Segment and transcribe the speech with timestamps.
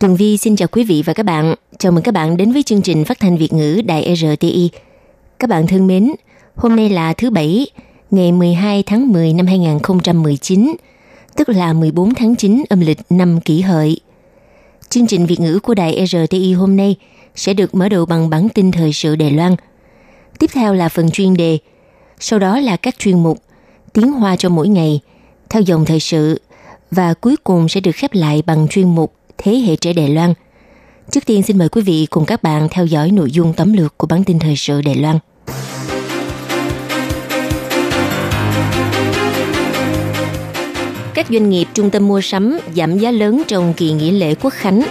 [0.00, 1.54] Tường Vi xin chào quý vị và các bạn.
[1.78, 4.70] Chào mừng các bạn đến với chương trình phát thanh Việt ngữ Đài RTI.
[5.38, 6.12] Các bạn thân mến,
[6.56, 7.66] hôm nay là thứ Bảy,
[8.10, 10.74] ngày 12 tháng 10 năm 2019,
[11.36, 14.00] tức là 14 tháng 9 âm lịch năm kỷ hợi.
[14.88, 16.96] Chương trình Việt ngữ của Đài RTI hôm nay
[17.34, 19.56] sẽ được mở đầu bằng bản tin thời sự Đài Loan.
[20.38, 21.58] Tiếp theo là phần chuyên đề,
[22.20, 23.38] sau đó là các chuyên mục
[23.92, 25.00] Tiếng Hoa cho mỗi ngày,
[25.48, 26.40] theo dòng thời sự,
[26.90, 30.34] và cuối cùng sẽ được khép lại bằng chuyên mục Thế hệ trẻ Đài Loan.
[31.10, 33.98] Trước tiên xin mời quý vị cùng các bạn theo dõi nội dung tóm lược
[33.98, 35.18] của bản tin thời sự Đài Loan.
[41.14, 44.52] Các doanh nghiệp trung tâm mua sắm giảm giá lớn trong kỳ nghỉ lễ Quốc
[44.52, 44.82] Khánh.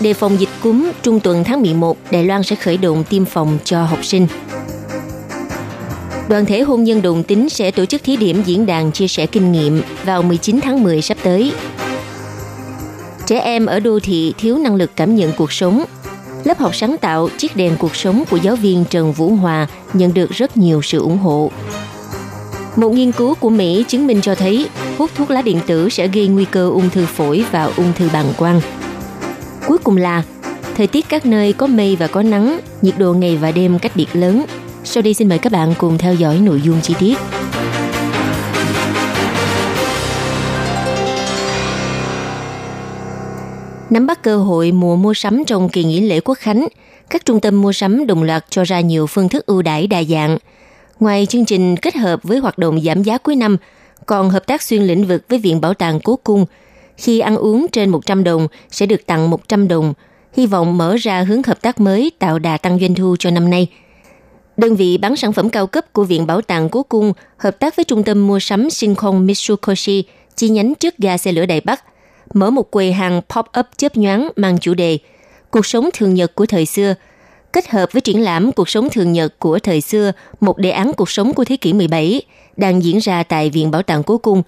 [0.00, 3.58] Đề phòng dịch cúm, trung tuần tháng 11, Đài Loan sẽ khởi động tiêm phòng
[3.64, 4.26] cho học sinh.
[6.28, 9.26] Đoàn thể hôn nhân đồng tính sẽ tổ chức thí điểm diễn đàn chia sẻ
[9.26, 11.52] kinh nghiệm vào 19 tháng 10 sắp tới.
[13.30, 15.84] Trẻ em ở đô thị thiếu năng lực cảm nhận cuộc sống.
[16.44, 20.14] Lớp học sáng tạo Chiếc đèn cuộc sống của giáo viên Trần Vũ Hòa nhận
[20.14, 21.50] được rất nhiều sự ủng hộ.
[22.76, 26.08] Một nghiên cứu của Mỹ chứng minh cho thấy hút thuốc lá điện tử sẽ
[26.08, 28.60] gây nguy cơ ung thư phổi và ung thư bàng quang.
[29.66, 30.22] Cuối cùng là
[30.76, 33.92] thời tiết các nơi có mây và có nắng, nhiệt độ ngày và đêm cách
[33.94, 34.44] biệt lớn.
[34.84, 37.18] Sau đây xin mời các bạn cùng theo dõi nội dung chi tiết.
[43.90, 46.68] Nắm bắt cơ hội mùa mua sắm trong kỳ nghỉ lễ Quốc Khánh,
[47.10, 50.02] các trung tâm mua sắm đồng loạt cho ra nhiều phương thức ưu đãi đa
[50.02, 50.38] dạng.
[51.00, 53.56] Ngoài chương trình kết hợp với hoạt động giảm giá cuối năm,
[54.06, 56.46] còn hợp tác xuyên lĩnh vực với Viện Bảo tàng Cố Cung.
[56.96, 59.94] Khi ăn uống trên 100 đồng sẽ được tặng 100 đồng,
[60.32, 63.50] hy vọng mở ra hướng hợp tác mới tạo đà tăng doanh thu cho năm
[63.50, 63.66] nay.
[64.56, 67.76] Đơn vị bán sản phẩm cao cấp của Viện Bảo tàng Cố Cung hợp tác
[67.76, 70.04] với trung tâm mua sắm Shinkon Mitsukoshi
[70.36, 71.84] chi nhánh trước ga xe lửa Đài Bắc
[72.34, 74.98] mở một quầy hàng pop-up chớp nhoáng mang chủ đề
[75.50, 76.94] Cuộc sống thường nhật của thời xưa,
[77.52, 80.92] kết hợp với triển lãm Cuộc sống thường nhật của thời xưa, một đề án
[80.92, 82.22] cuộc sống của thế kỷ 17,
[82.56, 84.42] đang diễn ra tại Viện Bảo tàng Cố Cung,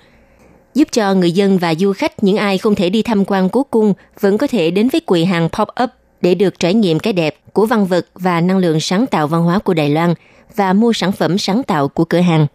[0.74, 3.62] giúp cho người dân và du khách những ai không thể đi tham quan Cố
[3.62, 5.88] Cung vẫn có thể đến với quầy hàng pop-up
[6.20, 9.42] để được trải nghiệm cái đẹp của văn vật và năng lượng sáng tạo văn
[9.42, 10.14] hóa của Đài Loan
[10.56, 12.46] và mua sản phẩm sáng tạo của cửa hàng.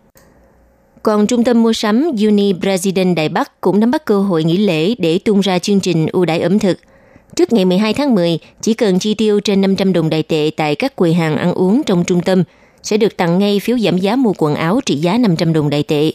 [1.08, 4.58] Còn trung tâm mua sắm Uni President Đài Bắc cũng nắm bắt cơ hội nghỉ
[4.58, 6.80] lễ để tung ra chương trình ưu đãi ẩm thực.
[7.36, 10.76] Trước ngày 12 tháng 10, chỉ cần chi tiêu trên 500 đồng đại tệ tại
[10.76, 12.44] các quầy hàng ăn uống trong trung tâm
[12.84, 15.84] sẽ được tặng ngay phiếu giảm giá mua quần áo trị giá 500 đồng đại
[15.84, 16.12] tệ.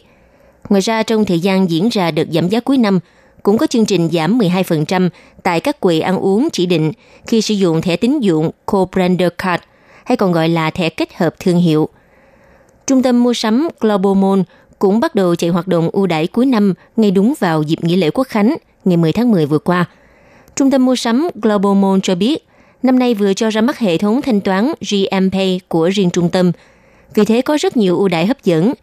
[0.69, 2.99] Ngoài ra, trong thời gian diễn ra đợt giảm giá cuối năm,
[3.43, 5.09] cũng có chương trình giảm 12%
[5.43, 6.91] tại các quầy ăn uống chỉ định
[7.27, 9.63] khi sử dụng thẻ tín dụng Co-Brander Card,
[10.05, 11.89] hay còn gọi là thẻ kết hợp thương hiệu.
[12.87, 14.41] Trung tâm mua sắm Global Mall
[14.83, 17.95] cũng bắt đầu chạy hoạt động ưu đãi cuối năm ngay đúng vào dịp nghỉ
[17.95, 18.55] lễ Quốc Khánh
[18.85, 19.85] ngày 10 tháng 10 vừa qua.
[20.55, 22.47] Trung tâm mua sắm Global Mall cho biết,
[22.83, 26.51] năm nay vừa cho ra mắt hệ thống thanh toán GMPay của riêng trung tâm.
[27.13, 28.73] Vì thế có rất nhiều ưu đãi hấp dẫn.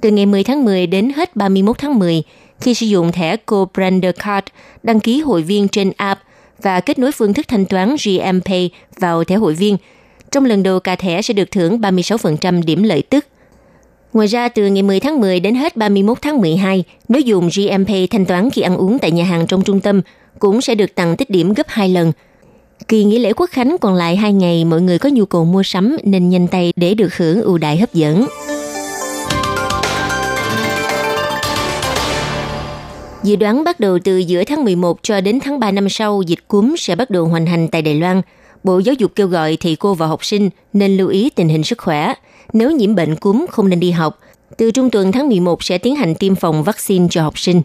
[0.00, 2.22] Từ ngày 10 tháng 10 đến hết 31 tháng 10,
[2.60, 4.46] khi sử dụng thẻ Co-Brander Card,
[4.82, 6.20] đăng ký hội viên trên app
[6.62, 9.76] và kết nối phương thức thanh toán GMPay vào thẻ hội viên,
[10.30, 13.26] trong lần đầu cả thẻ sẽ được thưởng 36% điểm lợi tức
[14.16, 18.10] Ngoài ra, từ ngày 10 tháng 10 đến hết 31 tháng 12, nếu dùng GMP
[18.10, 20.02] thanh toán khi ăn uống tại nhà hàng trong trung tâm,
[20.38, 22.12] cũng sẽ được tặng tích điểm gấp 2 lần.
[22.88, 25.62] Kỳ nghỉ lễ Quốc Khánh còn lại 2 ngày, mọi người có nhu cầu mua
[25.62, 28.26] sắm nên nhanh tay để được hưởng ưu đại hấp dẫn.
[33.22, 36.48] Dự đoán bắt đầu từ giữa tháng 11 cho đến tháng 3 năm sau, dịch
[36.48, 38.22] cúm sẽ bắt đầu hoành hành tại Đài Loan.
[38.64, 41.62] Bộ Giáo dục kêu gọi thầy cô và học sinh nên lưu ý tình hình
[41.62, 42.14] sức khỏe–
[42.52, 44.18] nếu nhiễm bệnh cúm không nên đi học.
[44.56, 47.62] Từ trung tuần tháng 11 sẽ tiến hành tiêm phòng vaccine cho học sinh.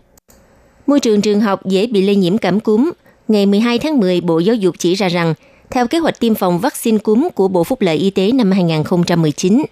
[0.88, 2.92] Môi trường trường học dễ bị lây nhiễm cảm cúm.
[3.28, 5.34] Ngày 12 tháng 10, Bộ Giáo dục chỉ ra rằng,
[5.70, 9.64] theo kế hoạch tiêm phòng vaccine cúm của Bộ Phúc lợi Y tế năm 2019,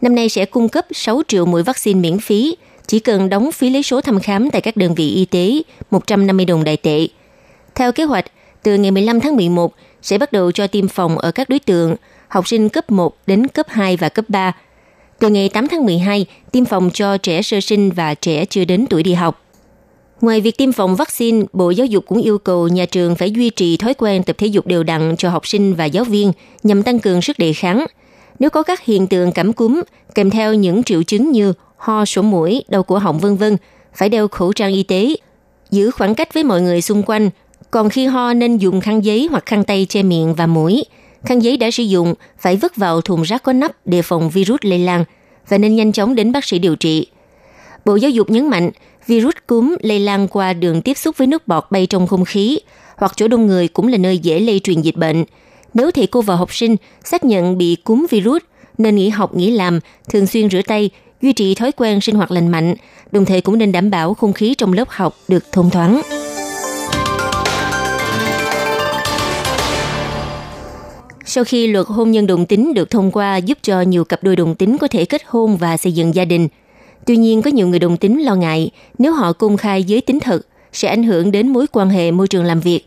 [0.00, 3.70] năm nay sẽ cung cấp 6 triệu mũi vaccine miễn phí, chỉ cần đóng phí
[3.70, 7.06] lấy số thăm khám tại các đơn vị y tế 150 đồng đại tệ.
[7.74, 8.24] Theo kế hoạch,
[8.62, 11.96] từ ngày 15 tháng 11 sẽ bắt đầu cho tiêm phòng ở các đối tượng
[12.28, 14.52] học sinh cấp 1 đến cấp 2 và cấp 3.
[15.18, 18.86] Từ ngày 8 tháng 12, tiêm phòng cho trẻ sơ sinh và trẻ chưa đến
[18.90, 19.42] tuổi đi học.
[20.20, 23.50] Ngoài việc tiêm phòng vaccine, Bộ Giáo dục cũng yêu cầu nhà trường phải duy
[23.50, 26.32] trì thói quen tập thể dục đều đặn cho học sinh và giáo viên
[26.62, 27.86] nhằm tăng cường sức đề kháng.
[28.38, 29.82] Nếu có các hiện tượng cảm cúm
[30.14, 33.56] kèm theo những triệu chứng như ho, sổ mũi, đau cổ họng vân vân,
[33.94, 35.16] phải đeo khẩu trang y tế,
[35.70, 37.30] giữ khoảng cách với mọi người xung quanh.
[37.70, 40.84] Còn khi ho nên dùng khăn giấy hoặc khăn tay che miệng và mũi.
[41.26, 44.58] Khăn giấy đã sử dụng phải vứt vào thùng rác có nắp để phòng virus
[44.62, 45.04] lây lan
[45.48, 47.06] và nên nhanh chóng đến bác sĩ điều trị.
[47.84, 48.70] Bộ Giáo dục nhấn mạnh,
[49.06, 52.58] virus cúm lây lan qua đường tiếp xúc với nước bọt bay trong không khí
[52.96, 55.24] hoặc chỗ đông người cũng là nơi dễ lây truyền dịch bệnh.
[55.74, 58.42] Nếu thầy cô và học sinh xác nhận bị cúm virus,
[58.78, 60.90] nên nghỉ học nghỉ làm, thường xuyên rửa tay,
[61.22, 62.74] duy trì thói quen sinh hoạt lành mạnh,
[63.12, 66.02] đồng thời cũng nên đảm bảo không khí trong lớp học được thông thoáng.
[71.36, 74.36] Sau khi luật hôn nhân đồng tính được thông qua giúp cho nhiều cặp đôi
[74.36, 76.48] đồng tính có thể kết hôn và xây dựng gia đình.
[77.06, 80.20] Tuy nhiên có nhiều người đồng tính lo ngại nếu họ công khai giới tính
[80.20, 82.86] thật sẽ ảnh hưởng đến mối quan hệ môi trường làm việc.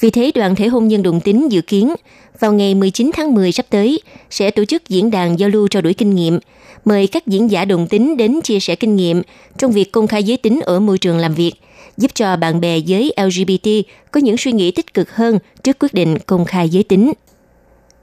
[0.00, 1.94] Vì thế đoàn thể hôn nhân đồng tính dự kiến
[2.40, 4.00] vào ngày 19 tháng 10 sắp tới
[4.30, 6.38] sẽ tổ chức diễn đàn giao lưu trao đổi kinh nghiệm,
[6.84, 9.22] mời các diễn giả đồng tính đến chia sẻ kinh nghiệm
[9.58, 11.52] trong việc công khai giới tính ở môi trường làm việc,
[11.96, 13.68] giúp cho bạn bè giới LGBT
[14.10, 17.12] có những suy nghĩ tích cực hơn trước quyết định công khai giới tính.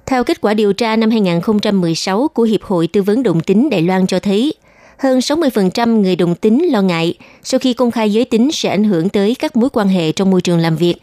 [0.06, 3.82] Theo kết quả điều tra năm 2016 của Hiệp hội Tư vấn Đồng tính Đài
[3.82, 4.54] Loan cho thấy,
[4.98, 7.14] hơn 60% người đồng tính lo ngại
[7.44, 10.32] sau khi công khai giới tính sẽ ảnh hưởng tới các mối quan hệ trong
[10.32, 10.96] môi trường làm việc.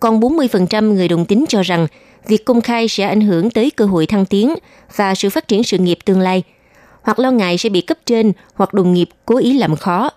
[0.00, 1.86] Còn 40% người đồng tính cho rằng
[2.28, 4.54] việc công khai sẽ ảnh hưởng tới cơ hội thăng tiến
[4.96, 6.42] và sự phát triển sự nghiệp tương lai,
[7.02, 10.10] hoặc lo ngại sẽ bị cấp trên hoặc đồng nghiệp cố ý làm khó.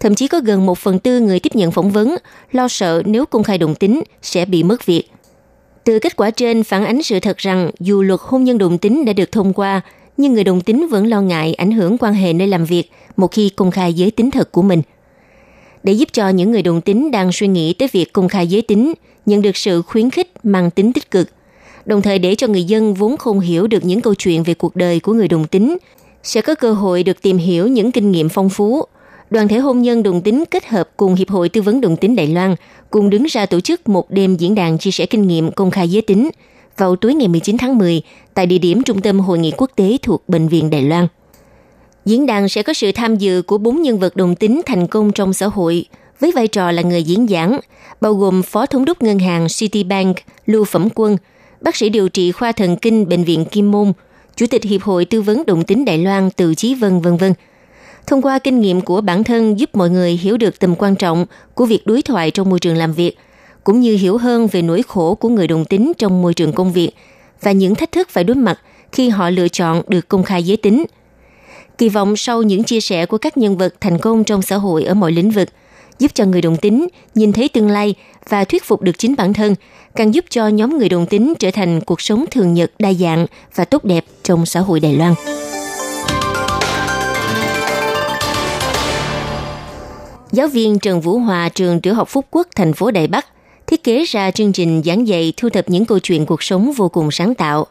[0.00, 2.16] Thậm chí có gần một phần tư người tiếp nhận phỏng vấn
[2.52, 5.10] lo sợ nếu công khai đồng tính sẽ bị mất việc–
[5.88, 9.04] từ kết quả trên phản ánh sự thật rằng dù luật hôn nhân đồng tính
[9.04, 9.80] đã được thông qua,
[10.16, 13.32] nhưng người đồng tính vẫn lo ngại ảnh hưởng quan hệ nơi làm việc một
[13.32, 14.82] khi công khai giới tính thật của mình.
[15.82, 18.62] Để giúp cho những người đồng tính đang suy nghĩ tới việc công khai giới
[18.62, 18.92] tính
[19.26, 21.28] nhận được sự khuyến khích mang tính tích cực,
[21.84, 24.76] đồng thời để cho người dân vốn không hiểu được những câu chuyện về cuộc
[24.76, 25.76] đời của người đồng tính
[26.22, 28.84] sẽ có cơ hội được tìm hiểu những kinh nghiệm phong phú,
[29.30, 32.16] đoàn thể hôn nhân đồng tính kết hợp cùng Hiệp hội Tư vấn Đồng tính
[32.16, 32.54] Đài Loan
[32.90, 35.88] cùng đứng ra tổ chức một đêm diễn đàn chia sẻ kinh nghiệm công khai
[35.88, 36.30] giới tính
[36.76, 38.02] vào tối ngày 19 tháng 10
[38.34, 41.06] tại địa điểm Trung tâm Hội nghị Quốc tế thuộc Bệnh viện Đài Loan.
[42.04, 45.12] Diễn đàn sẽ có sự tham dự của bốn nhân vật đồng tính thành công
[45.12, 45.84] trong xã hội
[46.20, 47.60] với vai trò là người diễn giảng,
[48.00, 50.16] bao gồm Phó Thống đốc Ngân hàng Citibank
[50.46, 51.16] Lưu Phẩm Quân,
[51.60, 53.92] bác sĩ điều trị khoa thần kinh Bệnh viện Kim Môn,
[54.36, 57.32] Chủ tịch Hiệp hội Tư vấn Đồng tính Đài Loan Từ Chí Vân, vân vân
[58.08, 61.26] thông qua kinh nghiệm của bản thân giúp mọi người hiểu được tầm quan trọng
[61.54, 63.18] của việc đối thoại trong môi trường làm việc,
[63.64, 66.72] cũng như hiểu hơn về nỗi khổ của người đồng tính trong môi trường công
[66.72, 66.90] việc
[67.42, 68.60] và những thách thức phải đối mặt
[68.92, 70.84] khi họ lựa chọn được công khai giới tính.
[71.78, 74.84] Kỳ vọng sau những chia sẻ của các nhân vật thành công trong xã hội
[74.84, 75.48] ở mọi lĩnh vực,
[75.98, 77.94] giúp cho người đồng tính nhìn thấy tương lai
[78.28, 79.54] và thuyết phục được chính bản thân,
[79.96, 83.26] càng giúp cho nhóm người đồng tính trở thành cuộc sống thường nhật đa dạng
[83.54, 85.14] và tốt đẹp trong xã hội Đài Loan.
[90.32, 93.26] Giáo viên Trần Vũ Hòa trường tiểu học Phúc Quốc, thành phố Đài Bắc,
[93.66, 96.88] thiết kế ra chương trình giảng dạy thu thập những câu chuyện cuộc sống vô
[96.88, 97.66] cùng sáng tạo.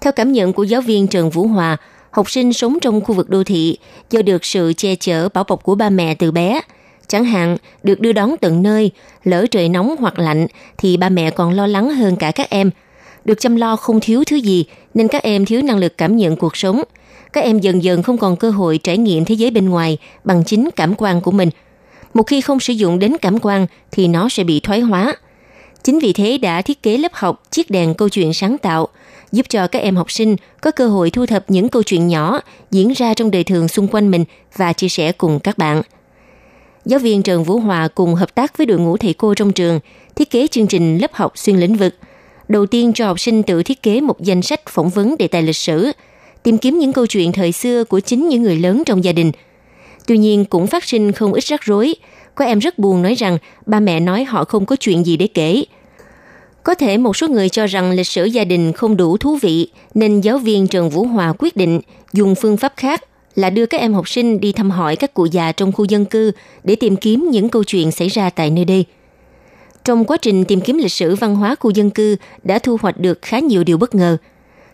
[0.00, 1.76] Theo cảm nhận của giáo viên Trần Vũ Hòa,
[2.10, 3.78] học sinh sống trong khu vực đô thị
[4.10, 6.60] do được sự che chở bảo bọc của ba mẹ từ bé.
[7.06, 8.90] Chẳng hạn, được đưa đón tận nơi,
[9.24, 10.46] lỡ trời nóng hoặc lạnh
[10.78, 12.70] thì ba mẹ còn lo lắng hơn cả các em.
[13.24, 16.36] Được chăm lo không thiếu thứ gì nên các em thiếu năng lực cảm nhận
[16.36, 16.82] cuộc sống.
[17.32, 20.44] Các em dần dần không còn cơ hội trải nghiệm thế giới bên ngoài bằng
[20.44, 21.50] chính cảm quan của mình–
[22.14, 25.16] một khi không sử dụng đến cảm quan thì nó sẽ bị thoái hóa.
[25.82, 28.88] Chính vì thế đã thiết kế lớp học chiếc đèn câu chuyện sáng tạo,
[29.32, 32.40] giúp cho các em học sinh có cơ hội thu thập những câu chuyện nhỏ
[32.70, 34.24] diễn ra trong đời thường xung quanh mình
[34.56, 35.82] và chia sẻ cùng các bạn.
[36.84, 39.80] Giáo viên Trần Vũ Hòa cùng hợp tác với đội ngũ thầy cô trong trường
[40.16, 41.94] thiết kế chương trình lớp học xuyên lĩnh vực.
[42.48, 45.42] Đầu tiên cho học sinh tự thiết kế một danh sách phỏng vấn đề tài
[45.42, 45.92] lịch sử,
[46.42, 49.32] tìm kiếm những câu chuyện thời xưa của chính những người lớn trong gia đình–
[50.06, 51.94] Tuy nhiên cũng phát sinh không ít rắc rối.
[52.34, 55.26] Có em rất buồn nói rằng ba mẹ nói họ không có chuyện gì để
[55.26, 55.64] kể.
[56.62, 59.68] Có thể một số người cho rằng lịch sử gia đình không đủ thú vị,
[59.94, 61.80] nên giáo viên Trần Vũ Hòa quyết định
[62.12, 63.02] dùng phương pháp khác
[63.34, 66.04] là đưa các em học sinh đi thăm hỏi các cụ già trong khu dân
[66.04, 66.32] cư
[66.64, 68.84] để tìm kiếm những câu chuyện xảy ra tại nơi đây.
[69.84, 73.00] Trong quá trình tìm kiếm lịch sử văn hóa khu dân cư đã thu hoạch
[73.00, 74.16] được khá nhiều điều bất ngờ.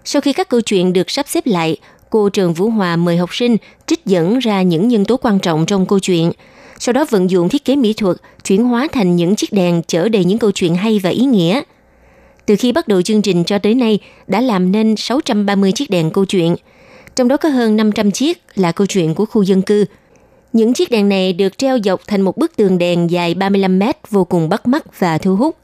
[0.04, 1.76] Sau khi các câu chuyện được sắp xếp lại,
[2.10, 5.66] cô trường Vũ Hòa mời học sinh trích dẫn ra những nhân tố quan trọng
[5.66, 6.32] trong câu chuyện,
[6.78, 10.08] sau đó vận dụng thiết kế mỹ thuật chuyển hóa thành những chiếc đèn chở
[10.08, 11.62] đầy những câu chuyện hay và ý nghĩa.
[12.46, 16.10] Từ khi bắt đầu chương trình cho tới nay đã làm nên 630 chiếc đèn
[16.10, 16.56] câu chuyện,
[17.16, 19.84] trong đó có hơn 500 chiếc là câu chuyện của khu dân cư.
[20.52, 23.96] Những chiếc đèn này được treo dọc thành một bức tường đèn dài 35 mét
[24.10, 25.56] vô cùng bắt mắt và thu hút.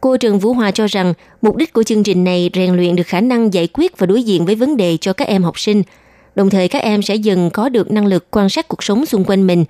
[0.00, 3.06] Cô Trần Vũ Hòa cho rằng mục đích của chương trình này rèn luyện được
[3.06, 5.82] khả năng giải quyết và đối diện với vấn đề cho các em học sinh.
[6.34, 9.24] Đồng thời các em sẽ dần có được năng lực quan sát cuộc sống xung
[9.24, 9.64] quanh mình.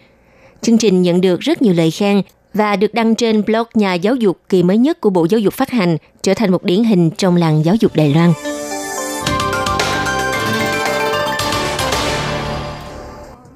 [0.62, 2.22] Chương trình nhận được rất nhiều lời khen
[2.54, 5.54] và được đăng trên blog nhà giáo dục kỳ mới nhất của Bộ Giáo dục
[5.54, 8.32] phát hành, trở thành một điển hình trong làng giáo dục Đài Loan.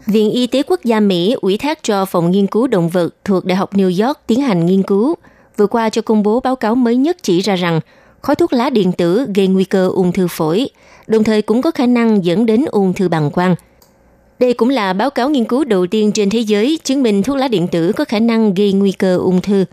[0.07, 3.45] Viện Y tế Quốc gia Mỹ ủy thác cho Phòng Nghiên cứu Động vật thuộc
[3.45, 5.15] Đại học New York tiến hành nghiên cứu,
[5.57, 7.81] vừa qua cho công bố báo cáo mới nhất chỉ ra rằng
[8.23, 10.69] khói thuốc lá điện tử gây nguy cơ ung thư phổi,
[11.07, 13.55] đồng thời cũng có khả năng dẫn đến ung thư bàng quang.
[14.39, 17.37] Đây cũng là báo cáo nghiên cứu đầu tiên trên thế giới chứng minh thuốc
[17.37, 19.65] lá điện tử có khả năng gây nguy cơ ung thư.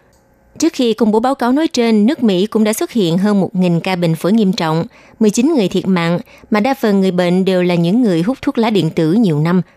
[0.58, 3.42] Trước khi công bố báo cáo nói trên, nước Mỹ cũng đã xuất hiện hơn
[3.54, 4.86] 1.000 ca bệnh phổi nghiêm trọng,
[5.20, 6.20] 19 người thiệt mạng,
[6.52, 9.40] mà đa phần người bệnh đều là những người hút thuốc lá điện tử nhiều
[9.40, 9.62] năm–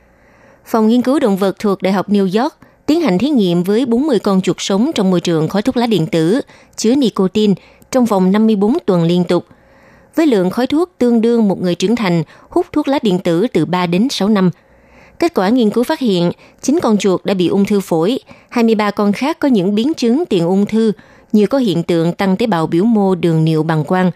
[0.66, 2.54] Phòng nghiên cứu động vật thuộc Đại học New York
[2.86, 5.86] tiến hành thí nghiệm với 40 con chuột sống trong môi trường khói thuốc lá
[5.86, 6.40] điện tử
[6.76, 7.54] chứa nicotine
[7.90, 9.46] trong vòng 54 tuần liên tục.
[10.14, 13.46] Với lượng khói thuốc tương đương một người trưởng thành hút thuốc lá điện tử
[13.52, 14.50] từ 3 đến 6 năm.
[15.18, 18.90] Kết quả nghiên cứu phát hiện 9 con chuột đã bị ung thư phổi, 23
[18.90, 20.92] con khác có những biến chứng tiền ung thư
[21.32, 24.10] như có hiện tượng tăng tế bào biểu mô đường niệu bằng quang.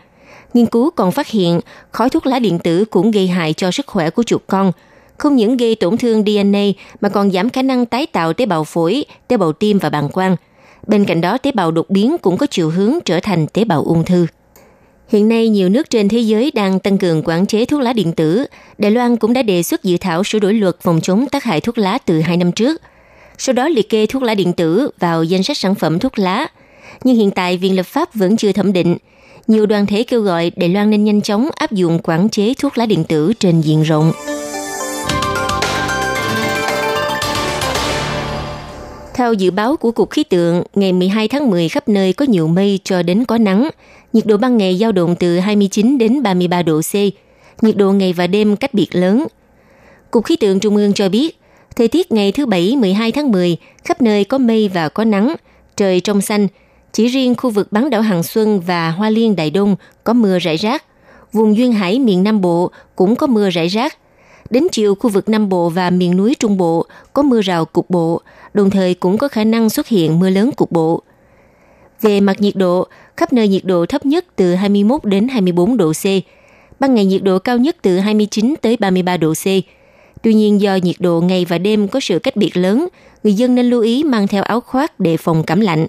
[0.54, 1.60] Nghiên cứu còn phát hiện
[1.92, 4.72] khói thuốc lá điện tử cũng gây hại cho sức khỏe của chuột con–
[5.18, 6.64] không những gây tổn thương DNA
[7.00, 10.08] mà còn giảm khả năng tái tạo tế bào phổi, tế bào tim và bàng
[10.08, 10.37] quang.
[10.87, 13.84] Bên cạnh đó, tế bào đột biến cũng có chiều hướng trở thành tế bào
[13.84, 14.26] ung thư.
[15.08, 18.12] Hiện nay, nhiều nước trên thế giới đang tăng cường quản chế thuốc lá điện
[18.12, 18.44] tử.
[18.78, 21.60] Đài Loan cũng đã đề xuất dự thảo sửa đổi luật phòng chống tác hại
[21.60, 22.82] thuốc lá từ hai năm trước.
[23.38, 26.46] Sau đó liệt kê thuốc lá điện tử vào danh sách sản phẩm thuốc lá.
[27.04, 28.96] Nhưng hiện tại, Viện Lập pháp vẫn chưa thẩm định.
[29.46, 32.78] Nhiều đoàn thể kêu gọi Đài Loan nên nhanh chóng áp dụng quản chế thuốc
[32.78, 34.12] lá điện tử trên diện rộng.
[39.18, 42.48] Theo dự báo của Cục Khí tượng, ngày 12 tháng 10 khắp nơi có nhiều
[42.48, 43.70] mây cho đến có nắng.
[44.12, 46.94] Nhiệt độ ban ngày dao động từ 29 đến 33 độ C.
[47.62, 49.26] Nhiệt độ ngày và đêm cách biệt lớn.
[50.10, 51.40] Cục Khí tượng Trung ương cho biết,
[51.76, 55.34] thời tiết ngày thứ Bảy 12 tháng 10 khắp nơi có mây và có nắng,
[55.76, 56.48] trời trong xanh.
[56.92, 60.38] Chỉ riêng khu vực bán đảo Hằng Xuân và Hoa Liên Đại Đông có mưa
[60.38, 60.84] rải rác.
[61.32, 63.98] Vùng Duyên Hải miền Nam Bộ cũng có mưa rải rác–
[64.50, 67.90] Đến chiều, khu vực Nam Bộ và miền núi Trung Bộ có mưa rào cục
[67.90, 68.20] bộ,
[68.55, 71.02] đồng thời cũng có khả năng xuất hiện mưa lớn cục bộ.
[72.00, 72.87] Về mặt nhiệt độ,
[73.17, 76.05] khắp nơi nhiệt độ thấp nhất từ 21 đến 24 độ C,
[76.81, 79.45] ban ngày nhiệt độ cao nhất từ 29 tới 33 độ C.
[80.23, 82.88] Tuy nhiên do nhiệt độ ngày và đêm có sự cách biệt lớn,
[83.23, 85.87] người dân nên lưu ý mang theo áo khoác để phòng cảm lạnh.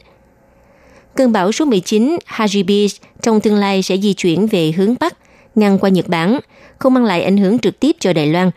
[1.15, 5.17] Cơn bão số 19 Hagibis trong tương lai sẽ di chuyển về hướng Bắc,
[5.55, 6.39] ngang qua Nhật Bản,
[6.79, 8.51] không mang lại ảnh hưởng trực tiếp cho Đài Loan.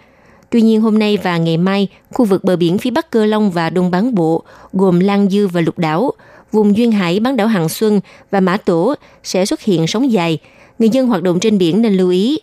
[0.52, 3.50] Tuy nhiên hôm nay và ngày mai, khu vực bờ biển phía Bắc Cơ Long
[3.50, 4.42] và Đông Bán Bộ,
[4.72, 6.12] gồm Lan Dư và Lục Đảo,
[6.52, 8.94] vùng Duyên Hải bán đảo Hằng Xuân và Mã Tổ
[9.24, 10.38] sẽ xuất hiện sóng dài.
[10.78, 12.38] Người dân hoạt động trên biển nên lưu ý.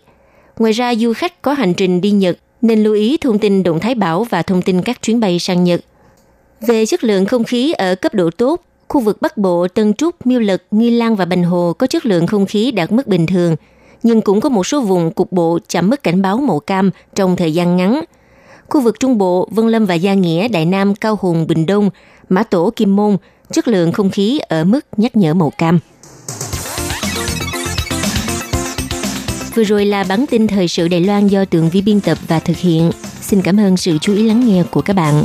[0.58, 3.80] Ngoài ra, du khách có hành trình đi Nhật nên lưu ý thông tin động
[3.80, 5.80] thái bão và thông tin các chuyến bay sang Nhật.
[6.60, 10.26] Về chất lượng không khí ở cấp độ tốt, khu vực Bắc Bộ, Tân Trúc,
[10.26, 13.26] Miêu Lực, Nghi Lan và Bành Hồ có chất lượng không khí đạt mức bình
[13.26, 13.56] thường–
[14.02, 17.36] nhưng cũng có một số vùng cục bộ chạm mức cảnh báo màu cam trong
[17.36, 18.00] thời gian ngắn.
[18.68, 21.90] Khu vực Trung Bộ, Vân Lâm và Gia Nghĩa, Đại Nam, Cao Hùng, Bình Đông,
[22.28, 23.16] Mã Tổ, Kim Môn,
[23.52, 25.78] chất lượng không khí ở mức nhắc nhở màu cam.
[29.54, 32.38] Vừa rồi là bản tin thời sự Đài Loan do Tường Vi biên tập và
[32.38, 32.90] thực hiện.
[33.20, 35.24] Xin cảm ơn sự chú ý lắng nghe của các bạn.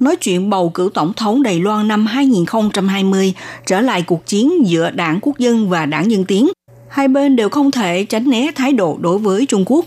[0.00, 3.34] nói chuyện bầu cử tổng thống Đài Loan năm 2020
[3.66, 6.48] trở lại cuộc chiến giữa đảng quốc dân và đảng dân tiến.
[6.88, 9.84] Hai bên đều không thể tránh né thái độ đối với Trung Quốc.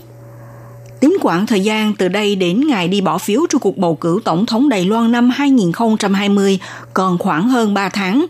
[1.00, 4.20] Tính quãng thời gian từ đây đến ngày đi bỏ phiếu cho cuộc bầu cử
[4.24, 6.58] tổng thống Đài Loan năm 2020
[6.94, 8.26] còn khoảng hơn 3 tháng.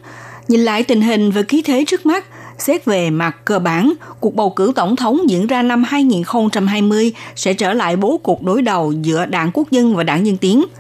[0.48, 2.24] Nhìn lại tình hình và khí thế trước mắt,
[2.58, 7.54] xét về mặt cơ bản, cuộc bầu cử tổng thống diễn ra năm 2020 sẽ
[7.54, 10.64] trở lại bố cục đối đầu giữa đảng quốc dân và đảng dân tiến–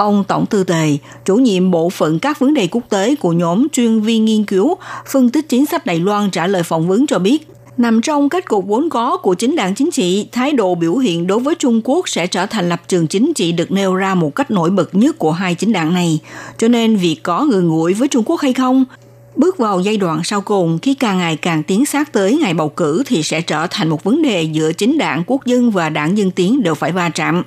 [0.00, 3.68] Ông Tổng Tư Tề, chủ nhiệm bộ phận các vấn đề quốc tế của nhóm
[3.72, 4.76] chuyên viên nghiên cứu,
[5.12, 8.48] phân tích chính sách Đài Loan trả lời phỏng vấn cho biết, nằm trong kết
[8.48, 11.80] cục vốn có của chính đảng chính trị, thái độ biểu hiện đối với Trung
[11.84, 14.94] Quốc sẽ trở thành lập trường chính trị được nêu ra một cách nổi bật
[14.94, 16.18] nhất của hai chính đảng này.
[16.58, 18.84] Cho nên việc có người nguội với Trung Quốc hay không,
[19.36, 22.68] bước vào giai đoạn sau cùng khi càng ngày càng tiến sát tới ngày bầu
[22.68, 26.18] cử thì sẽ trở thành một vấn đề giữa chính đảng quốc dân và đảng
[26.18, 27.42] dân tiến đều phải va chạm.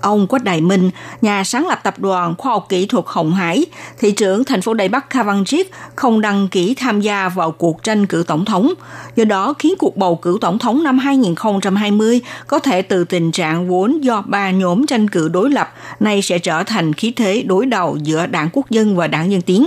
[0.00, 0.90] Ông Quách Đại Minh,
[1.22, 3.66] nhà sáng lập tập đoàn khoa học kỹ thuật Hồng Hải,
[3.98, 5.66] thị trưởng thành phố Đài Bắc Kha Văn triết
[5.96, 8.72] không đăng ký tham gia vào cuộc tranh cử tổng thống.
[9.16, 13.68] Do đó khiến cuộc bầu cử tổng thống năm 2020 có thể từ tình trạng
[13.68, 17.66] vốn do ba nhóm tranh cử đối lập nay sẽ trở thành khí thế đối
[17.66, 19.66] đầu giữa đảng quốc dân và đảng dân tiến.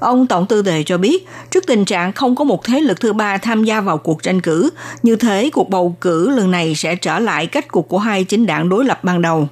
[0.00, 3.12] Ông Tổng Tư Tề cho biết, trước tình trạng không có một thế lực thứ
[3.12, 4.70] ba tham gia vào cuộc tranh cử,
[5.02, 8.46] như thế cuộc bầu cử lần này sẽ trở lại cách cục của hai chính
[8.46, 9.48] đảng đối lập ban đầu.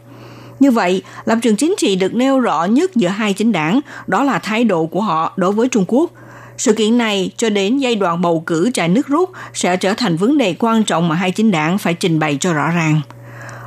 [0.61, 4.23] Như vậy, lập trường chính trị được nêu rõ nhất giữa hai chính đảng, đó
[4.25, 6.11] là thái độ của họ đối với Trung Quốc.
[6.59, 10.17] Sự kiện này cho đến giai đoạn bầu cử trại nước rút sẽ trở thành
[10.17, 13.01] vấn đề quan trọng mà hai chính đảng phải trình bày cho rõ ràng.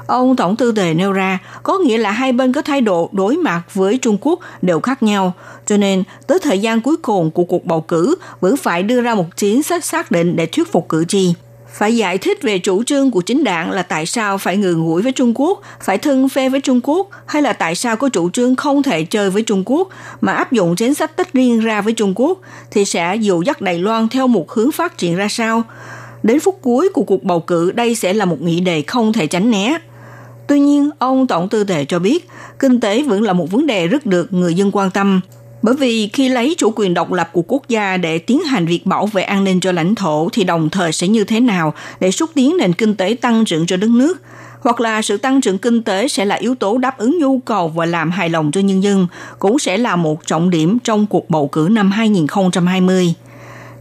[0.10, 3.38] Ông Tổng tư tề nêu ra, có nghĩa là hai bên có thái độ đối
[3.38, 5.34] mặt với Trung Quốc đều khác nhau,
[5.66, 9.16] cho nên tới thời gian cuối cùng của cuộc bầu cử vẫn phải đưa ra
[9.16, 11.34] một chính sách xác định để thuyết phục cử tri
[11.74, 15.02] phải giải thích về chủ trương của chính đảng là tại sao phải ngừng ngủi
[15.02, 18.30] với Trung Quốc, phải thân phê với Trung Quốc, hay là tại sao có chủ
[18.30, 19.90] trương không thể chơi với Trung Quốc
[20.22, 22.40] mà áp dụng chính sách tách riêng ra với Trung Quốc,
[22.72, 25.64] thì sẽ dụ dắt Đài Loan theo một hướng phát triển ra sao.
[26.24, 29.28] Đến phút cuối của cuộc bầu cử, đây sẽ là một nghị đề không thể
[29.28, 29.78] tránh né.
[30.50, 33.88] Tuy nhiên, ông Tổng Tư tệ cho biết, kinh tế vẫn là một vấn đề
[33.88, 35.22] rất được người dân quan tâm.
[35.62, 38.86] Bởi vì khi lấy chủ quyền độc lập của quốc gia để tiến hành việc
[38.86, 42.12] bảo vệ an ninh cho lãnh thổ thì đồng thời sẽ như thế nào để
[42.12, 44.22] xúc tiến nền kinh tế tăng trưởng cho đất nước?
[44.60, 47.68] Hoặc là sự tăng trưởng kinh tế sẽ là yếu tố đáp ứng nhu cầu
[47.68, 49.08] và làm hài lòng cho nhân dân,
[49.40, 53.14] cũng sẽ là một trọng điểm trong cuộc bầu cử năm 2020.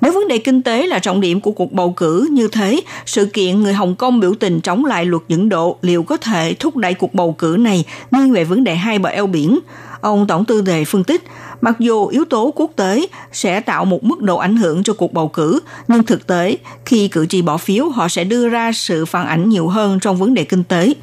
[0.01, 3.27] Nếu vấn đề kinh tế là trọng điểm của cuộc bầu cử như thế, sự
[3.27, 6.77] kiện người Hồng Kông biểu tình chống lại luật dẫn độ liệu có thể thúc
[6.77, 9.59] đẩy cuộc bầu cử này nghiêng về vấn đề hai bờ eo biển?
[10.01, 11.23] Ông Tổng tư đề phân tích,
[11.61, 15.13] mặc dù yếu tố quốc tế sẽ tạo một mức độ ảnh hưởng cho cuộc
[15.13, 19.07] bầu cử, nhưng thực tế, khi cử tri bỏ phiếu, họ sẽ đưa ra sự
[19.07, 20.95] phản ảnh nhiều hơn trong vấn đề kinh tế.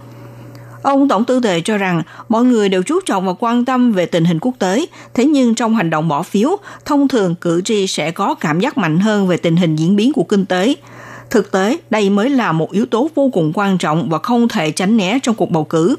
[0.86, 4.06] Ông Tổng tư tề cho rằng mọi người đều chú trọng và quan tâm về
[4.06, 7.88] tình hình quốc tế, thế nhưng trong hành động bỏ phiếu, thông thường cử tri
[7.88, 10.76] sẽ có cảm giác mạnh hơn về tình hình diễn biến của kinh tế.
[11.30, 14.72] Thực tế, đây mới là một yếu tố vô cùng quan trọng và không thể
[14.72, 15.96] tránh né trong cuộc bầu cử.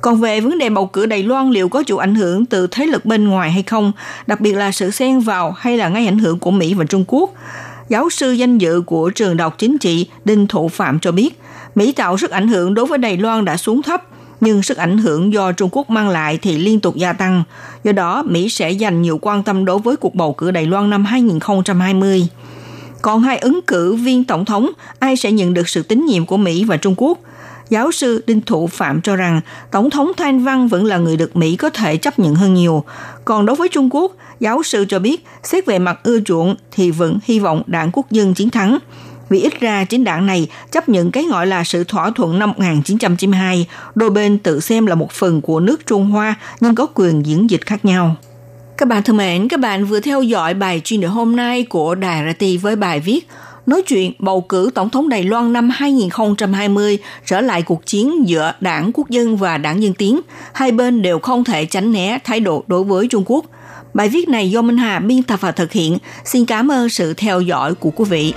[0.00, 2.86] Còn về vấn đề bầu cử Đài Loan liệu có chịu ảnh hưởng từ thế
[2.86, 3.92] lực bên ngoài hay không,
[4.26, 7.04] đặc biệt là sự xen vào hay là ngay ảnh hưởng của Mỹ và Trung
[7.08, 7.30] Quốc,
[7.88, 11.40] giáo sư danh dự của trường đọc chính trị Đinh Thụ Phạm cho biết,
[11.74, 14.02] Mỹ tạo sức ảnh hưởng đối với Đài Loan đã xuống thấp,
[14.40, 17.42] nhưng sức ảnh hưởng do Trung Quốc mang lại thì liên tục gia tăng.
[17.84, 20.90] Do đó, Mỹ sẽ dành nhiều quan tâm đối với cuộc bầu cử Đài Loan
[20.90, 22.28] năm 2020.
[23.02, 26.36] Còn hai ứng cử viên tổng thống, ai sẽ nhận được sự tín nhiệm của
[26.36, 27.18] Mỹ và Trung Quốc?
[27.70, 31.36] Giáo sư Đinh Thụ Phạm cho rằng Tổng thống Thanh Văn vẫn là người được
[31.36, 32.84] Mỹ có thể chấp nhận hơn nhiều.
[33.24, 36.90] Còn đối với Trung Quốc, giáo sư cho biết xét về mặt ưa chuộng thì
[36.90, 38.78] vẫn hy vọng đảng quốc dân chiến thắng
[39.28, 42.50] vì ít ra chính đảng này chấp nhận cái gọi là sự thỏa thuận năm
[42.50, 47.26] 1992, đôi bên tự xem là một phần của nước Trung Hoa nhưng có quyền
[47.26, 48.16] diễn dịch khác nhau.
[48.76, 51.94] Các bạn thân mến, các bạn vừa theo dõi bài chuyên đề hôm nay của
[51.94, 53.28] Đài RT với bài viết
[53.66, 58.52] nói chuyện bầu cử Tổng thống Đài Loan năm 2020 trở lại cuộc chiến giữa
[58.60, 60.20] đảng quốc dân và đảng dân tiến.
[60.52, 63.44] Hai bên đều không thể tránh né thái độ đối với Trung Quốc.
[63.94, 65.98] Bài viết này do Minh Hà biên tập và thực hiện.
[66.24, 68.34] Xin cảm ơn sự theo dõi của quý vị.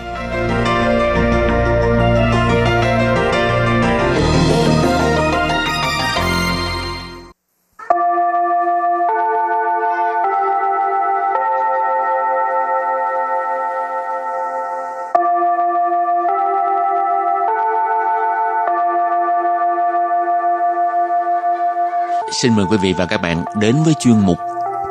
[22.42, 24.38] Xin mời quý vị và các bạn đến với chuyên mục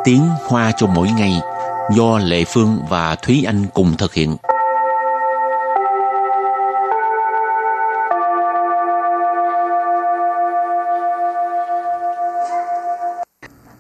[0.05, 1.33] Tiếng Hoa cho mỗi ngày
[1.97, 4.37] do Lệ Phương và Thúy Anh cùng thực hiện.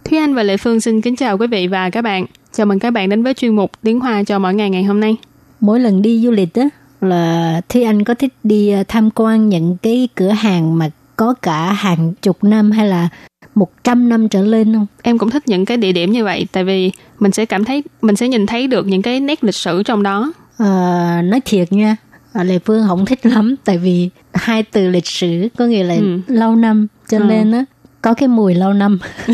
[0.04, 2.26] Thúy Anh và Lệ Phương xin kính chào quý vị và các bạn.
[2.52, 5.00] Chào mừng các bạn đến với chuyên mục Tiếng Hoa cho mỗi ngày ngày hôm
[5.00, 5.16] nay.
[5.60, 6.68] Mỗi lần đi du lịch á
[7.00, 11.34] là Thúy Anh có thích đi ờ, tham quan những cái cửa hàng mà có
[11.42, 13.08] cả hàng chục năm hay là
[13.56, 14.86] 100 năm trở lên không?
[15.02, 17.82] Em cũng thích những cái địa điểm như vậy tại vì mình sẽ cảm thấy
[18.02, 20.32] mình sẽ nhìn thấy được những cái nét lịch sử trong đó.
[20.58, 21.96] À, nói thiệt nha,
[22.44, 26.20] Lê Phương không thích lắm tại vì hai từ lịch sử có nghĩa là ừ.
[26.26, 27.24] lâu năm cho ừ.
[27.24, 27.64] nên á
[28.02, 28.98] có cái mùi lâu năm.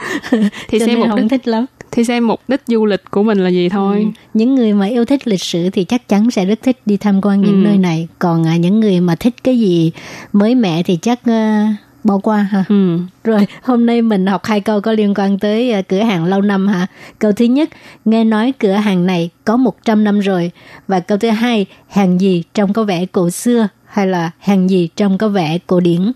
[0.68, 1.66] thì cho xem nên không đích, thích lắm.
[1.90, 3.98] Thì xem mục đích du lịch của mình là gì thôi.
[3.98, 4.04] Ừ.
[4.34, 7.20] Những người mà yêu thích lịch sử thì chắc chắn sẽ rất thích đi tham
[7.22, 7.68] quan những ừ.
[7.68, 8.08] nơi này.
[8.18, 9.92] Còn à, những người mà thích cái gì
[10.32, 12.63] mới mẻ thì chắc uh, bỏ qua hả?
[12.69, 12.99] Ừ.
[13.23, 16.41] Rồi, hôm nay mình học hai câu có liên quan tới uh, cửa hàng lâu
[16.41, 16.87] năm hả?
[17.19, 17.69] Câu thứ nhất,
[18.05, 20.51] nghe nói cửa hàng này có 100 năm rồi.
[20.87, 24.89] Và câu thứ hai, hàng gì trông có vẻ cổ xưa hay là hàng gì
[24.95, 26.11] trông có vẻ cổ điển.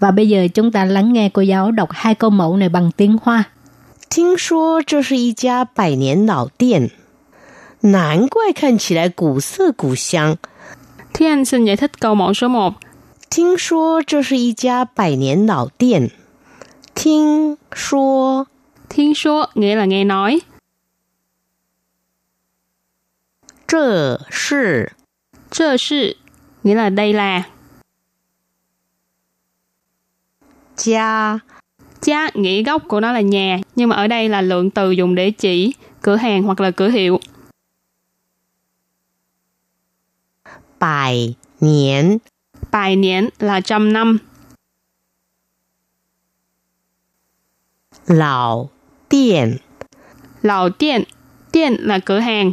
[0.00, 2.90] Và bây giờ chúng ta lắng nghe cô giáo đọc hai câu mẫu này bằng
[2.96, 3.44] tiếng Hoa.
[4.14, 6.90] 听说这是一家百年老店，
[7.80, 10.36] 难怪看起来古色古香。
[11.14, 12.74] Thúy Anh xin giải thích câu mẫu số 1.
[13.30, 16.10] 听说这是一家百年老店，
[16.94, 18.46] 听说
[18.88, 20.42] Thiên số nghĩa là nghe nói.
[23.66, 24.92] 这是
[25.50, 26.16] Trơ sự
[26.62, 27.44] nghĩa là đây là.
[30.76, 31.40] 家
[32.00, 35.14] Cha nghĩa gốc của nó là nhà, nhưng mà ở đây là lượng từ dùng
[35.14, 37.20] để chỉ cửa hàng hoặc là cửa hiệu.
[40.78, 42.20] 百年
[42.70, 44.18] Bài niên là trăm năm.
[48.06, 48.66] 老
[49.08, 49.58] 店
[50.42, 51.04] Lào tiện,
[51.52, 52.52] tiện là cửa hàng.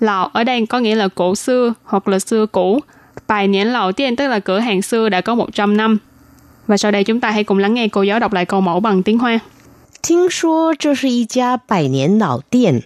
[0.00, 2.80] Lào ở đây có nghĩa là cổ xưa hoặc là xưa cũ.
[3.28, 5.98] Bài niên lào tiện tức là cửa hàng xưa đã có 100 năm.
[6.66, 8.80] Và sau đây chúng ta hãy cùng lắng nghe cô giáo đọc lại câu mẫu
[8.80, 9.40] bằng tiếng Hoa.
[10.02, 12.84] 听说这是一家百年老店。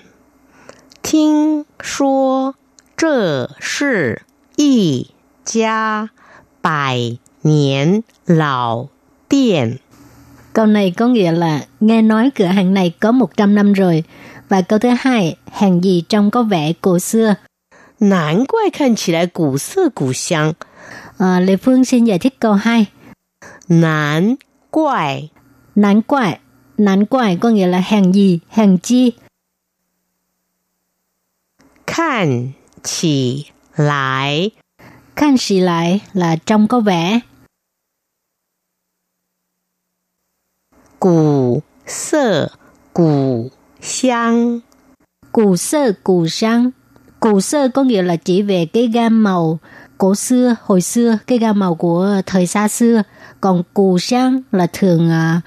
[1.02, 2.54] 听说
[2.96, 4.22] 这是
[4.56, 5.10] 一
[5.44, 6.08] 家
[6.65, 8.89] Bài niên lão
[9.29, 9.75] tiện.
[10.53, 14.03] Câu này có nghĩa là nghe nói cửa hàng này có 100 năm rồi.
[14.49, 17.35] Và câu thứ hai, hàng gì trông có vẻ cổ xưa.
[17.99, 20.53] Nán quay khăn chỉ lại cổ xưa cổ xăng.
[21.17, 22.85] À, Lê Phương xin giải thích câu 2.
[23.67, 24.35] Nán
[24.71, 25.29] quại.
[25.75, 26.39] Nán quại.
[26.77, 29.11] Nán quại có nghĩa là hàng gì, hàng chi.
[31.87, 32.49] Khăn
[32.83, 34.51] chỉ lại
[35.15, 37.19] Khang xì lại là trông có vẻ.
[40.99, 42.47] Củ sơ
[42.93, 43.49] củ
[43.81, 44.59] sang
[45.31, 46.71] Củ sơ củ sang
[47.19, 49.59] Củ sơ có nghĩa là chỉ về cái gam màu
[49.97, 53.03] cổ xưa, hồi xưa, cái gam màu của thời xa xưa.
[53.41, 55.41] Còn củ sang là thường à,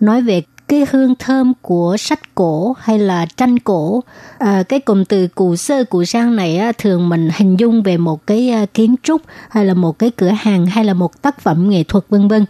[0.00, 4.04] nói về cái hương thơm của sách cổ hay là tranh cổ.
[4.38, 7.96] À, cái cụm từ cụ sơ cụ sang này á, thường mình hình dung về
[7.96, 11.40] một cái à, kiến trúc hay là một cái cửa hàng hay là một tác
[11.40, 12.44] phẩm nghệ thuật vân vân.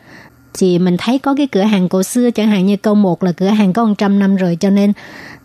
[0.58, 3.32] Thì mình thấy có cái cửa hàng cổ xưa chẳng hạn như câu 1 là
[3.32, 4.92] cửa hàng có 100 năm rồi cho nên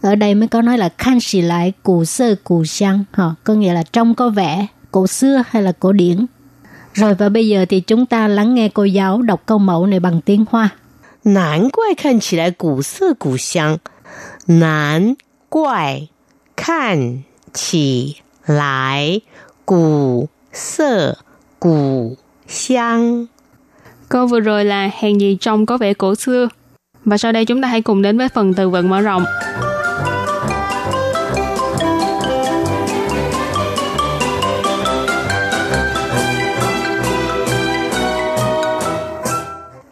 [0.01, 3.03] ở đây mới có nói là khan xì lại cụ sơ cụ sang.
[3.11, 6.25] Họ có nghĩa là trông có vẻ cổ xưa hay là cổ điển.
[6.93, 9.99] Rồi và bây giờ thì chúng ta lắng nghe cô giáo đọc câu mẫu này
[9.99, 10.69] bằng tiếng Hoa.
[11.22, 13.78] 难怪看起来古色古香。
[14.46, 15.16] 难
[15.48, 16.08] 怪
[16.54, 19.22] 看起来
[19.64, 21.18] 古色
[21.58, 23.28] 古香。
[24.08, 26.48] Câu vừa rồi là hàng gì trông có vẻ cổ xưa.
[27.04, 29.24] Và sau đây chúng ta hãy cùng đến với phần từ vựng mở rộng.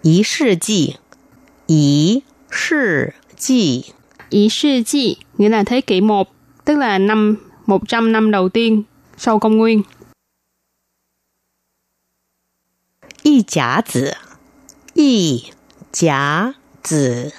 [0.04, 0.96] 一世纪，
[1.69, 3.05] ý sự
[3.38, 3.84] gì
[4.29, 5.15] ý sự gì?
[5.38, 6.27] Nghĩa là thế kỷ 1
[6.65, 8.84] tức là năm 100 năm đầu tiên
[9.17, 9.82] sau công nguyên.
[13.23, 14.12] y giả tử
[14.93, 15.43] y
[15.93, 16.53] giả
[16.89, 17.29] tử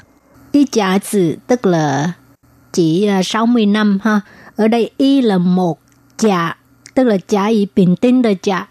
[0.53, 2.12] y giả tử tức là
[2.73, 4.21] chỉ à, 60 năm ha.
[4.57, 5.81] Ở đây y là một
[6.19, 6.57] giả
[6.95, 8.69] tức là giả y bình tinh đời giả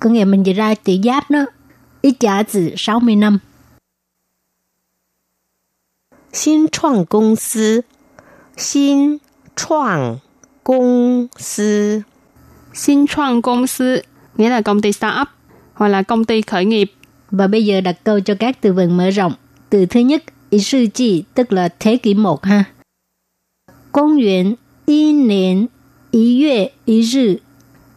[0.00, 1.44] có nghĩa mình chỉ ra chữ giáp đó.
[2.00, 3.38] Y giả tử 60 năm.
[6.31, 7.83] 新创公司，
[8.55, 9.19] 新
[9.55, 10.19] 创
[10.63, 12.03] 公司，
[12.73, 14.03] Xin Chuan công sư
[14.37, 15.27] nghĩa là công ty startup
[15.73, 16.91] hoặc là công ty khởi nghiệp.
[17.31, 19.33] Và bây giờ đặt câu cho các từ vựng mở rộng.
[19.69, 22.65] từ thứ nhất, ý sư纪, tức là thế kỷ 1 ha.
[23.91, 25.69] Công 元一年
[26.11, 27.41] 一月一日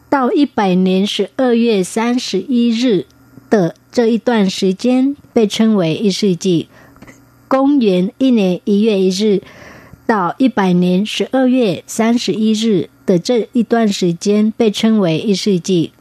[0.09, 3.07] 到一百年十二月三十一日
[3.51, 6.69] 的这一段时间被称为一世纪。
[7.49, 9.43] 公元一年一月一日
[10.07, 15.93] 到一百年十二月三十一日的这一段时间被称为一世纪。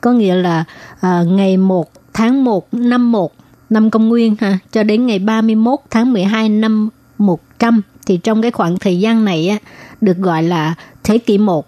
[0.00, 0.64] có nghĩa là
[0.96, 3.32] uh, ngày 1 tháng 1 năm 1
[3.70, 8.50] năm công nguyên ha cho đến ngày 31 tháng 12 năm 100 thì trong cái
[8.50, 9.58] khoảng thời gian này á
[10.00, 11.66] được gọi là thế kỷ 1.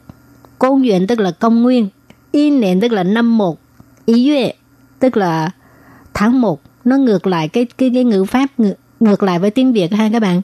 [0.58, 1.88] Công nguyên tức là công nguyên,
[2.32, 3.58] y niên tức là năm 1,
[4.06, 4.52] ý yue
[4.98, 5.50] tức là
[6.14, 6.60] tháng 1.
[6.84, 10.09] Nó ngược lại cái cái cái ngữ pháp ngược, ngược lại với tiếng Việt ha
[10.13, 10.41] các bạn.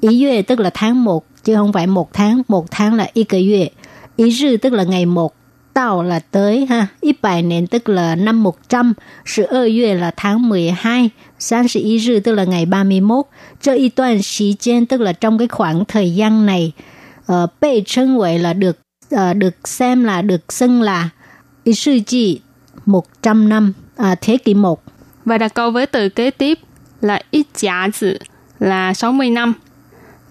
[0.00, 3.24] Ý yue tức là tháng 1 chứ không phải một tháng, một tháng là y
[3.24, 3.68] cái yue.
[4.16, 5.34] Ý rư tức là ngày 1,
[5.74, 8.92] Tao là tới ha, Ý bài nền tức là năm 100,
[9.26, 13.26] sự ơ yue là tháng 12, Sáng sĩ ý rư tức là ngày 31.
[13.60, 16.72] Cho y toàn xí gian tức là trong cái khoảng thời gian này,
[17.26, 18.78] ờ, uh, bị 称 vậy là được
[19.14, 21.08] uh, được xem là được xưng là
[21.64, 22.40] ý sư chỉ
[22.86, 24.82] 100 năm, à, thế kỷ 1.
[25.24, 26.58] Và đặt câu với từ kế tiếp
[27.03, 28.17] là ít giá tử
[28.59, 29.53] là 60 năm.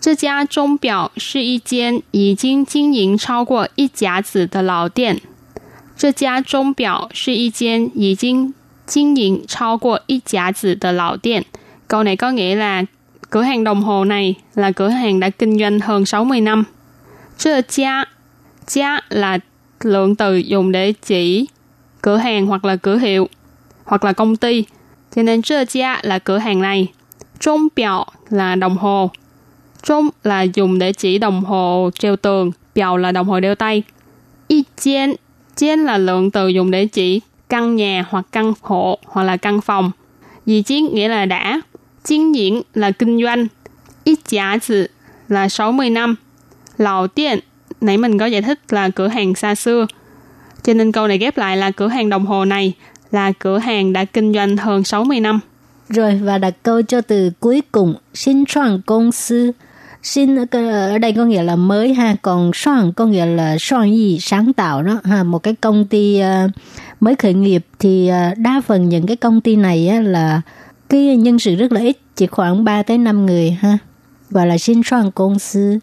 [0.00, 5.20] 这家钟表是一间已经经营超过一甲子的老店。
[5.96, 8.54] 这家钟表是一间已经
[8.86, 11.44] 经营超过一甲子的老店.
[11.88, 12.84] Câu này có nghĩa là
[13.30, 16.64] cửa hàng đồng hồ này là cửa hàng đã kinh doanh hơn 60 năm.
[17.38, 18.04] Chơ gia,
[18.66, 19.38] gia là
[19.80, 21.46] lượng từ dùng để chỉ
[22.02, 23.28] cửa hàng hoặc là cửa hiệu
[23.84, 24.64] hoặc là công ty.
[25.15, 26.87] Cho nên chơ gia là cửa hàng này.
[27.39, 29.11] Trung biểu là đồng hồ.
[29.83, 32.51] Trung là dùng để chỉ đồng hồ treo tường.
[32.75, 33.83] Biểu là đồng hồ đeo tay.
[34.47, 35.15] Y chén,
[35.55, 39.61] chén là lượng từ dùng để chỉ căn nhà hoặc căn hộ hoặc là căn
[39.61, 39.91] phòng.
[40.45, 41.61] Dì chiến nghĩa là đã.
[42.07, 43.47] Kinh diễn là kinh doanh.
[44.03, 44.87] Y giá trị
[45.27, 46.15] là 60 năm.
[46.77, 47.39] Lào tiện,
[47.81, 49.87] nãy mình có giải thích là cửa hàng xa xưa.
[50.63, 52.73] Cho nên câu này ghép lại là cửa hàng đồng hồ này
[53.12, 55.40] là cửa hàng đã kinh doanh hơn 60 năm.
[55.88, 59.52] Rồi và đặt câu cho từ cuối cùng, sinh创公司
[60.02, 64.18] Xin ở đây có nghĩa là mới ha, còn soạn có nghĩa là soạn gì
[64.20, 66.50] sáng tạo đó ha, một cái công ty uh,
[67.00, 70.40] mới khởi nghiệp thì uh, đa phần những cái công ty này á, là
[70.88, 73.78] cái nhân sự rất là ít, chỉ khoảng 3 tới 5 người ha.
[74.30, 75.78] Gọi là xin soạn công sư.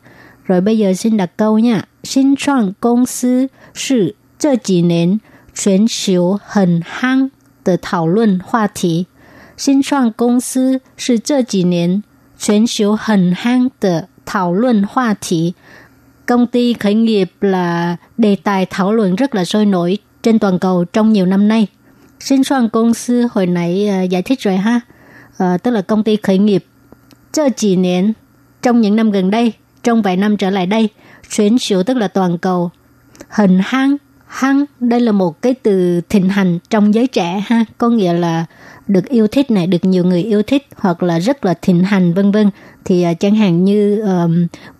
[0.45, 1.81] Rồi bây giờ xin đặt câu nha.
[2.03, 5.19] Xin soạn công sư 是这几年
[5.59, 7.31] 全球很夯
[7.63, 9.07] 的讨论话题。
[9.57, 12.03] 新创公司是这几年
[12.37, 15.55] 全球很夯的讨论话题.
[16.25, 20.59] Công ty khởi nghiệp là đề tài thảo luận rất là sôi nổi trên toàn
[20.59, 21.67] cầu trong nhiều năm nay.
[22.19, 24.81] Sinh soạn công sư hồi nãy uh, giải thích rồi ha.
[25.43, 26.65] Uh, tức là công ty khởi nghiệp.
[27.31, 28.13] Chơ chỉ niên,
[28.61, 30.89] trong những năm gần đây, trong vài năm trở lại đây,
[31.29, 32.71] chuyển siêu tức là toàn cầu.
[33.29, 33.97] Hình hăng,
[34.30, 38.44] Hăng, đây là một cái từ thịnh hành trong giới trẻ ha, có nghĩa là
[38.86, 42.14] được yêu thích này, được nhiều người yêu thích hoặc là rất là thịnh hành
[42.14, 42.50] vân vân.
[42.84, 44.04] Thì uh, chẳng hạn như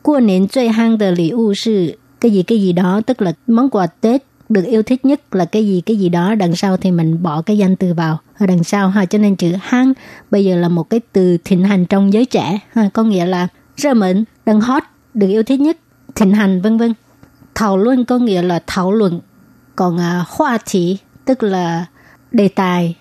[0.03, 3.33] cua nến chơi hăng từ lì u sư cái gì cái gì đó, tức là
[3.47, 6.77] món quà Tết được yêu thích nhất là cái gì cái gì đó đằng sau
[6.77, 8.19] thì mình bỏ cái danh từ vào.
[8.39, 9.93] Ở đằng sau ha cho nên chữ hăng
[10.31, 12.91] bây giờ là một cái từ thịnh hành trong giới trẻ ha.
[12.93, 14.83] Có nghĩa là rất mệnh đang hot
[15.15, 15.77] được yêu thích nhất
[16.15, 16.95] thịnh hành vân vân.
[17.55, 19.21] Thảo luận có nghĩa là thảo luận
[19.81, 21.87] còn uh, hoa chỉ tức là
[22.31, 22.95] đề tài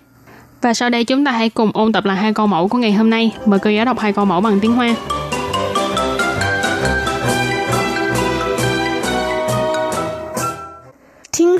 [0.62, 2.92] và sau đây chúng ta hãy cùng ôn tập lại hai câu mẫu của ngày
[2.92, 3.36] hôm nay.
[3.46, 4.94] Mời cô giáo đọc hai câu mẫu bằng tiếng Hoa.
[11.38, 11.58] Tiếng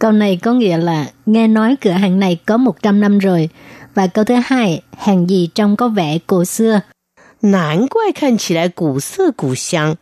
[0.00, 3.48] Câu này có nghĩa là nghe nói cửa hàng này có 100 năm rồi.
[3.94, 6.80] Và câu thứ hai, hàng gì trông có vẻ cổ xưa.
[7.42, 9.94] Nán quài khăn chỉ lại cổ xưa cổ xăng.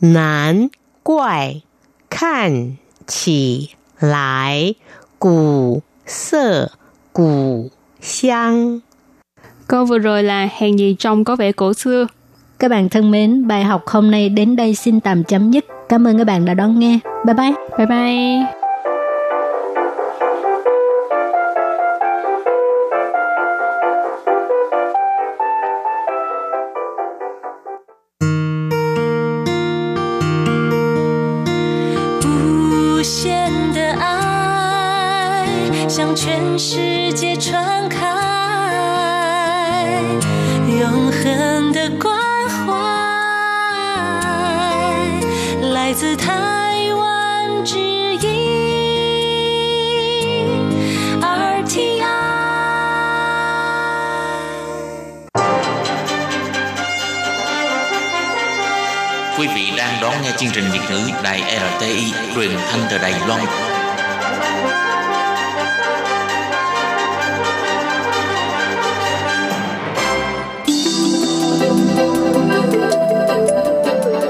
[0.00, 0.68] Nán
[1.02, 1.62] quài
[2.10, 2.72] khăn
[3.06, 3.68] chỉ
[4.00, 4.74] lại
[5.18, 6.66] cổ xưa
[7.12, 7.64] cổ
[8.00, 8.80] xăng.
[9.68, 12.06] Câu vừa rồi là hàng gì trông có vẻ cổ xưa.
[12.58, 15.64] Các bạn thân mến, bài học hôm nay đến đây xin tạm chấm dứt.
[15.88, 16.98] Cảm ơn các bạn đã đón nghe.
[17.26, 17.52] Bye bye.
[17.78, 18.63] Bye bye.
[36.14, 37.98] 全世界传开，
[40.80, 42.16] 永恒的关
[42.48, 42.72] 怀，
[45.72, 48.28] 来自台湾之音
[51.20, 52.04] RTI。
[59.36, 63.73] quý vị đang đón nghe chương trình Việt ngữ đài RTI, quyền thanh từ đài Long.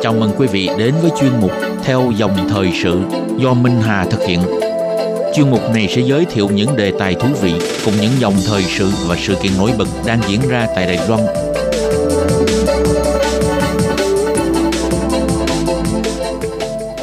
[0.05, 1.51] Chào mừng quý vị đến với chuyên mục
[1.85, 3.03] Theo dòng thời sự
[3.37, 4.41] do Minh Hà thực hiện.
[5.35, 8.63] Chuyên mục này sẽ giới thiệu những đề tài thú vị cùng những dòng thời
[8.63, 11.21] sự và sự kiện nổi bật đang diễn ra tại Đài Loan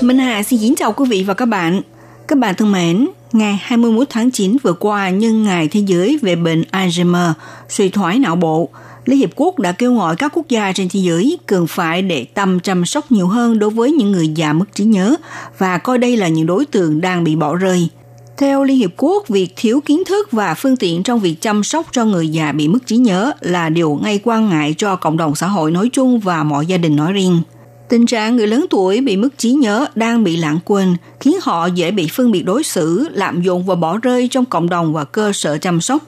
[0.02, 1.82] Minh Hà xin kính chào quý vị và các bạn.
[2.28, 6.36] Các bạn thân mến, ngày 21 tháng 9 vừa qua nhân ngày thế giới về
[6.36, 7.34] bệnh Alzheimer,
[7.70, 8.70] suy thoái não bộ,
[9.06, 12.26] Liên Hiệp Quốc đã kêu gọi các quốc gia trên thế giới cần phải để
[12.34, 15.16] tâm chăm sóc nhiều hơn đối với những người già mất trí nhớ
[15.58, 17.90] và coi đây là những đối tượng đang bị bỏ rơi.
[18.38, 21.88] Theo Liên Hiệp Quốc, việc thiếu kiến thức và phương tiện trong việc chăm sóc
[21.92, 25.36] cho người già bị mất trí nhớ là điều ngay quan ngại cho cộng đồng
[25.36, 27.42] xã hội nói chung và mọi gia đình nói riêng.
[27.90, 31.66] Tình trạng người lớn tuổi bị mất trí nhớ đang bị lãng quên, khiến họ
[31.66, 35.04] dễ bị phân biệt đối xử, lạm dụng và bỏ rơi trong cộng đồng và
[35.04, 36.04] cơ sở chăm sóc.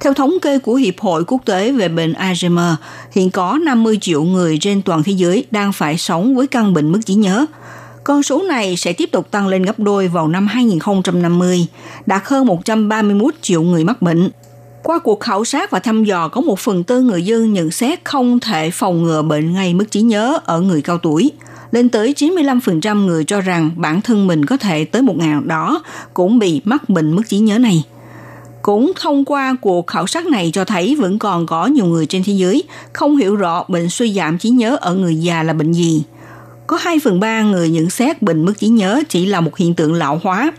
[0.00, 2.74] Theo thống kê của Hiệp hội Quốc tế về bệnh Alzheimer,
[3.12, 6.92] hiện có 50 triệu người trên toàn thế giới đang phải sống với căn bệnh
[6.92, 7.46] mất trí nhớ.
[8.04, 11.66] Con số này sẽ tiếp tục tăng lên gấp đôi vào năm 2050,
[12.06, 14.30] đạt hơn 131 triệu người mắc bệnh.
[14.82, 18.04] Qua cuộc khảo sát và thăm dò có một phần tư người dân nhận xét
[18.04, 21.32] không thể phòng ngừa bệnh ngay mất trí nhớ ở người cao tuổi.
[21.70, 25.82] Lên tới 95% người cho rằng bản thân mình có thể tới một ngày đó
[26.14, 27.84] cũng bị mắc bệnh mất trí nhớ này.
[28.66, 32.22] Cũng thông qua cuộc khảo sát này cho thấy vẫn còn có nhiều người trên
[32.24, 35.72] thế giới không hiểu rõ bệnh suy giảm trí nhớ ở người già là bệnh
[35.72, 36.02] gì.
[36.66, 39.74] Có 2 phần 3 người nhận xét bệnh mất trí nhớ chỉ là một hiện
[39.74, 40.52] tượng lão hóa.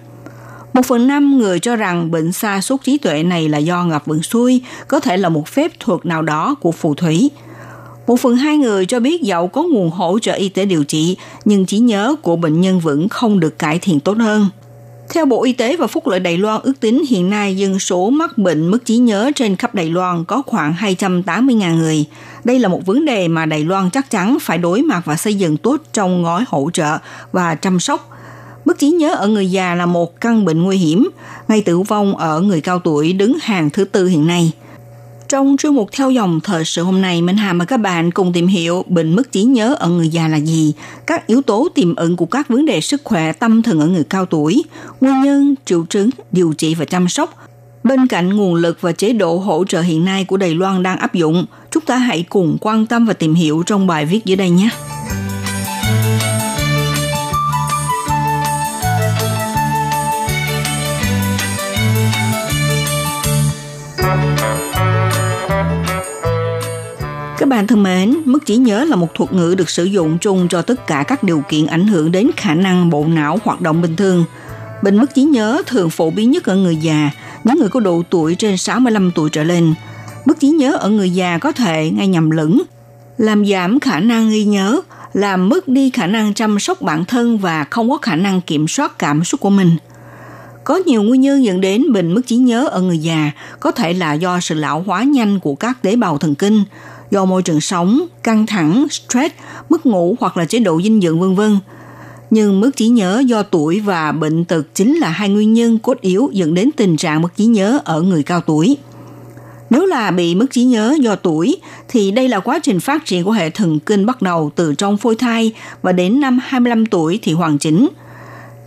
[0.74, 4.06] Một phần năm người cho rằng bệnh sa sút trí tuệ này là do ngập
[4.06, 7.32] vận xuôi, có thể là một phép thuật nào đó của phù thủy.
[8.08, 11.18] Một phần hai người cho biết dẫu có nguồn hỗ trợ y tế điều trị,
[11.46, 14.48] nhưng trí nhớ của bệnh nhân vẫn không được cải thiện tốt hơn.
[15.10, 18.10] Theo Bộ Y tế và Phúc lợi Đài Loan ước tính hiện nay dân số
[18.10, 22.06] mắc bệnh mất trí nhớ trên khắp Đài Loan có khoảng 280.000 người.
[22.44, 25.36] Đây là một vấn đề mà Đài Loan chắc chắn phải đối mặt và xây
[25.36, 26.98] dựng tốt trong gói hỗ trợ
[27.32, 28.10] và chăm sóc.
[28.66, 31.10] Mất trí nhớ ở người già là một căn bệnh nguy hiểm,
[31.48, 34.52] ngay tử vong ở người cao tuổi đứng hàng thứ tư hiện nay–
[35.30, 38.34] trong chuyên mục theo dòng thời sự hôm nay, Minh Hà mời các bạn cùng
[38.34, 40.74] tìm hiểu bệnh mất trí nhớ ở người già là gì,
[41.08, 44.04] các yếu tố tiềm ẩn của các vấn đề sức khỏe tâm thần ở người
[44.04, 44.64] cao tuổi,
[45.02, 47.34] nguyên nhân, triệu chứng, điều trị và chăm sóc.
[47.84, 50.98] Bên cạnh nguồn lực và chế độ hỗ trợ hiện nay của Đài Loan đang
[50.98, 54.36] áp dụng, chúng ta hãy cùng quan tâm và tìm hiểu trong bài viết dưới
[54.36, 54.70] đây nhé.
[67.40, 70.48] Các bạn thân mến, mất trí nhớ là một thuật ngữ được sử dụng chung
[70.48, 73.82] cho tất cả các điều kiện ảnh hưởng đến khả năng bộ não hoạt động
[73.82, 74.24] bình thường.
[74.84, 77.10] Bệnh mất trí nhớ thường phổ biến nhất ở người già,
[77.44, 79.74] những người có độ tuổi trên 65 tuổi trở lên.
[80.26, 82.62] Mất trí nhớ ở người già có thể ngay nhầm lẫn,
[83.18, 84.82] làm giảm khả năng ghi nhớ,
[85.14, 88.68] làm mất đi khả năng chăm sóc bản thân và không có khả năng kiểm
[88.68, 89.78] soát cảm xúc của mình.
[90.64, 93.94] Có nhiều nguyên nhân dẫn đến bệnh mất trí nhớ ở người già, có thể
[93.94, 96.64] là do sự lão hóa nhanh của các tế bào thần kinh,
[97.12, 99.36] do môi trường sống, căng thẳng, stress,
[99.70, 101.60] mất ngủ hoặc là chế độ dinh dưỡng vân vân.
[102.30, 106.02] Nhưng mất trí nhớ do tuổi và bệnh tật chính là hai nguyên nhân cốt
[106.02, 108.78] yếu dẫn đến tình trạng mất trí nhớ ở người cao tuổi.
[109.70, 111.58] Nếu là bị mất trí nhớ do tuổi,
[111.88, 114.98] thì đây là quá trình phát triển của hệ thần kinh bắt đầu từ trong
[114.98, 115.52] phôi thai
[115.82, 117.88] và đến năm 25 tuổi thì hoàn chỉnh.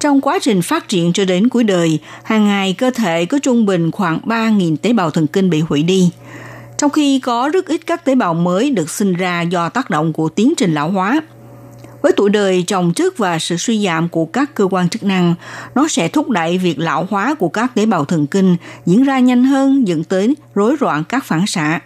[0.00, 3.66] Trong quá trình phát triển cho đến cuối đời, hàng ngày cơ thể có trung
[3.66, 6.10] bình khoảng 3.000 tế bào thần kinh bị hủy đi–
[6.80, 10.12] trong khi có rất ít các tế bào mới được sinh ra do tác động
[10.12, 11.20] của tiến trình lão hóa.
[12.02, 15.34] Với tuổi đời chồng trước và sự suy giảm của các cơ quan chức năng,
[15.74, 18.56] nó sẽ thúc đẩy việc lão hóa của các tế bào thần kinh
[18.86, 21.80] diễn ra nhanh hơn dẫn tới rối loạn các phản xạ,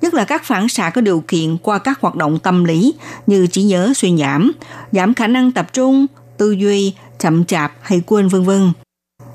[0.00, 2.94] nhất là các phản xạ có điều kiện qua các hoạt động tâm lý
[3.26, 4.52] như trí nhớ suy giảm,
[4.92, 8.72] giảm khả năng tập trung, tư duy, chậm chạp hay quên vân vân.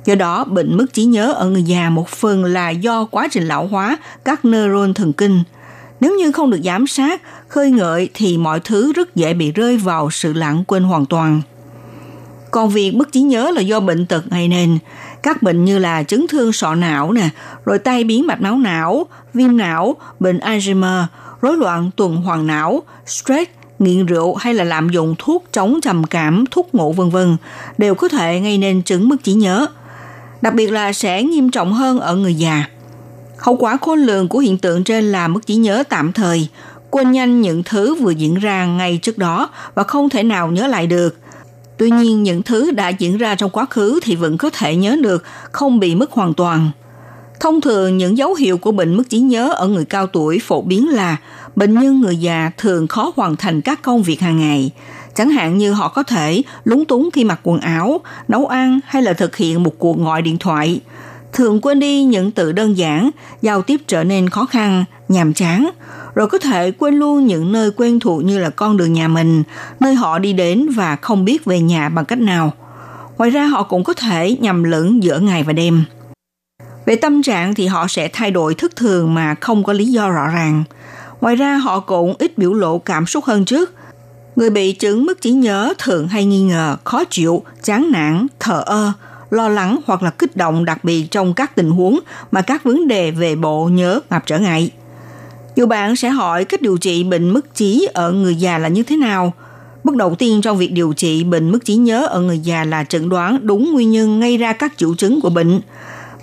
[0.06, 3.47] Do đó, bệnh mất trí nhớ ở người già một phần là do quá trình
[3.47, 5.43] lão hóa các neuron thần kinh.
[5.99, 9.78] Nếu như không được giám sát, khơi ngợi thì mọi thứ rất dễ bị rơi
[9.78, 11.41] vào sự lãng quên hoàn toàn.
[12.51, 14.80] Còn việc mất trí nhớ là do bệnh tật gây nên.
[15.24, 17.30] Các bệnh như là chấn thương sọ não nè,
[17.66, 21.04] rồi tai biến mạch máu não, viêm não, bệnh Alzheimer,
[21.41, 26.04] rối loạn tuần hoàn não, stress, nghiện rượu hay là lạm dụng thuốc chống trầm
[26.04, 27.38] cảm, thuốc ngủ vân vân
[27.78, 29.68] đều có thể gây nên chứng mất trí nhớ.
[30.44, 32.66] Đặc biệt là sẽ nghiêm trọng hơn ở người già.
[33.38, 36.48] Hậu quả khôn lường của hiện tượng trên là mất trí nhớ tạm thời,
[36.89, 40.68] quên nhanh những thứ vừa diễn ra ngay trước đó và không thể nào nhớ
[40.68, 41.18] lại được.
[41.78, 44.96] Tuy nhiên, những thứ đã diễn ra trong quá khứ thì vẫn có thể nhớ
[45.02, 46.72] được, không bị mất hoàn toàn.
[47.44, 50.62] Thông thường, những dấu hiệu của bệnh mất trí nhớ ở người cao tuổi phổ
[50.62, 51.18] biến là
[51.56, 54.72] bệnh nhân người già thường khó hoàn thành các công việc hàng ngày,
[55.16, 59.02] chẳng hạn như họ có thể lúng túng khi mặc quần áo, nấu ăn hay
[59.02, 60.80] là thực hiện một cuộc gọi điện thoại.
[61.34, 63.10] Thường quên đi những từ đơn giản,
[63.41, 65.70] giao tiếp trở nên khó khăn, nhàm chán,
[66.16, 69.44] rồi có thể quên luôn những nơi quen thuộc như là con đường nhà mình,
[69.80, 72.54] nơi họ đi đến và không biết về nhà bằng cách nào.
[73.18, 75.84] Ngoài ra họ cũng có thể nhầm lẫn giữa ngày và đêm.
[76.86, 80.10] Về tâm trạng thì họ sẽ thay đổi thất thường mà không có lý do
[80.10, 80.64] rõ ràng.
[81.22, 83.74] Ngoài ra họ cũng ít biểu lộ cảm xúc hơn trước.
[84.36, 88.64] Người bị chứng mất trí nhớ thường hay nghi ngờ, khó chịu, chán nản, thờ
[88.66, 88.92] ơ,
[89.30, 92.00] lo lắng hoặc là kích động đặc biệt trong các tình huống
[92.32, 94.72] mà các vấn đề về bộ nhớ gặp trở ngại.
[95.56, 98.84] Dù bạn sẽ hỏi cách điều trị bệnh mất trí ở người già là như
[98.84, 99.34] thế nào,
[99.84, 102.84] Bước đầu tiên trong việc điều trị bệnh mất trí nhớ ở người già là
[102.84, 105.62] chẩn đoán đúng nguyên nhân gây ra các triệu chứng của bệnh.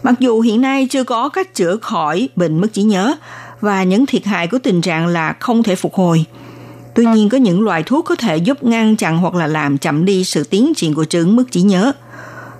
[0.02, 3.14] Mặc dù hiện nay chưa có cách chữa khỏi bệnh mất trí nhớ,
[3.60, 6.24] và những thiệt hại của tình trạng là không thể phục hồi.
[6.94, 10.04] Tuy nhiên, có những loại thuốc có thể giúp ngăn chặn hoặc là làm chậm
[10.04, 11.92] đi sự tiến triển của chứng mất trí nhớ.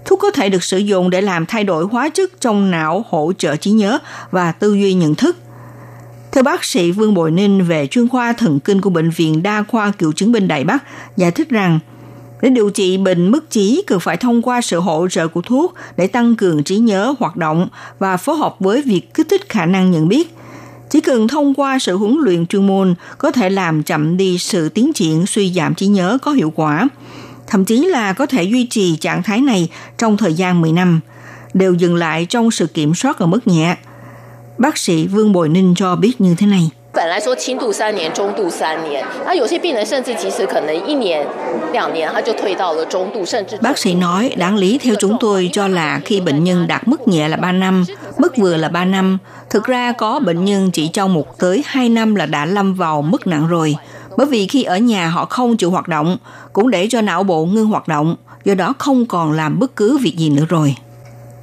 [0.05, 3.33] Thuốc có thể được sử dụng để làm thay đổi hóa chất trong não hỗ
[3.39, 3.99] trợ trí nhớ
[4.31, 5.37] và tư duy nhận thức.
[6.33, 9.65] Theo bác sĩ Vương Bội Ninh về chuyên khoa thần kinh của Bệnh viện Đa
[9.69, 10.85] khoa Cựu chứng binh Đại Bắc,
[11.17, 11.79] giải thích rằng
[12.43, 15.75] để điều trị bệnh mất trí cần phải thông qua sự hỗ trợ của thuốc
[15.97, 17.69] để tăng cường trí nhớ hoạt động
[17.99, 20.35] và phối hợp với việc kích thích khả năng nhận biết.
[20.91, 24.69] Chỉ cần thông qua sự huấn luyện chuyên môn có thể làm chậm đi sự
[24.69, 26.89] tiến triển suy giảm trí nhớ có hiệu quả.
[27.47, 29.69] Thậm chí là có thể duy trì trạng thái này
[29.99, 31.01] trong thời gian 10 năm,
[31.55, 33.77] đều dừng lại trong sự kiểm soát ở mức nhẹ.
[34.59, 36.71] Bác sĩ Vương Bồi Ninh cho biết như thế này.
[36.92, 41.28] 本来说轻度三年、中度三年，那有些病人甚至其实可能一年、
[41.74, 47.08] 两年他就退到了中度，甚至 Bác sĩ nói, đáng lý theo chúng tôi cho là khi bệnh nhân đạt mức
[47.08, 47.86] nhẹ là 3 năm,
[48.18, 49.18] mức vừa là 3 năm,
[49.50, 53.02] thực ra có bệnh nhân chỉ trong một tới 2 năm là đã lâm vào
[53.02, 53.76] mức nặng rồi.
[54.18, 56.18] Bởi vì khi ở nhà họ không chịu hoạt động,
[56.54, 58.16] cũng để cho não bộ ngưng hoạt động,
[58.46, 60.76] do đó không còn làm bất cứ việc gì nữa rồi.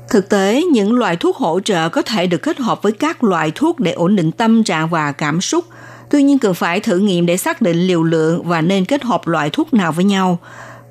[0.10, 3.51] Thực tế, những loại thuốc hỗ trợ có thể được kết hợp với các loại
[3.55, 5.66] thuốc để ổn định tâm trạng và cảm xúc.
[6.10, 9.28] Tuy nhiên cần phải thử nghiệm để xác định liều lượng và nên kết hợp
[9.28, 10.39] loại thuốc nào với nhau,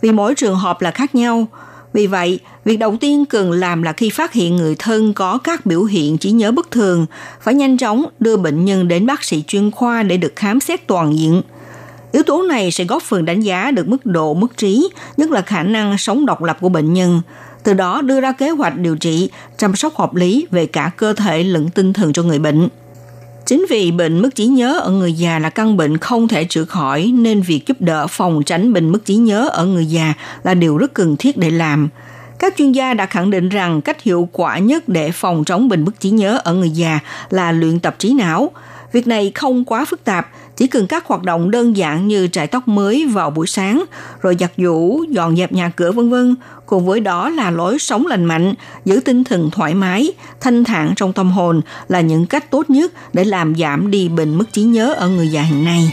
[0.01, 1.47] vì mỗi trường hợp là khác nhau.
[1.93, 5.67] Vì vậy, việc đầu tiên cần làm là khi phát hiện người thân có các
[5.67, 7.07] biểu hiện trí nhớ bất thường,
[7.41, 10.87] phải nhanh chóng đưa bệnh nhân đến bác sĩ chuyên khoa để được khám xét
[10.87, 11.43] toàn diện.
[12.13, 15.43] Yếu tố này sẽ góp phần đánh giá được mức độ mất trí, nhất là
[15.43, 17.23] khả năng sống độc lập của bệnh nhân,
[17.67, 21.13] từ đó đưa ra kế hoạch điều trị, chăm sóc hợp lý về cả cơ
[21.13, 22.69] thể lẫn tinh thần cho người bệnh.
[23.47, 26.65] Chính vì bệnh mất trí nhớ ở người già là căn bệnh không thể chữa
[26.65, 30.55] khỏi nên việc giúp đỡ phòng tránh bệnh mất trí nhớ ở người già là
[30.55, 31.89] điều rất cần thiết để làm.
[32.39, 35.85] Các chuyên gia đã khẳng định rằng cách hiệu quả nhất để phòng chống bệnh
[35.85, 37.01] mất trí nhớ ở người già
[37.31, 38.51] là luyện tập trí não.
[38.97, 42.47] Việc này không quá phức tạp, chỉ cần các hoạt động đơn giản như trải
[42.47, 43.85] tóc mới vào buổi sáng,
[44.23, 46.37] rồi giặt giũ, dọn dẹp nhà cửa vân vân,
[46.67, 50.93] cùng với đó là lối sống lành mạnh, giữ tinh thần thoải mái, thanh thản
[50.97, 54.63] trong tâm hồn là những cách tốt nhất để làm giảm đi bệnh mất trí
[54.63, 55.93] nhớ ở người già hiện nay.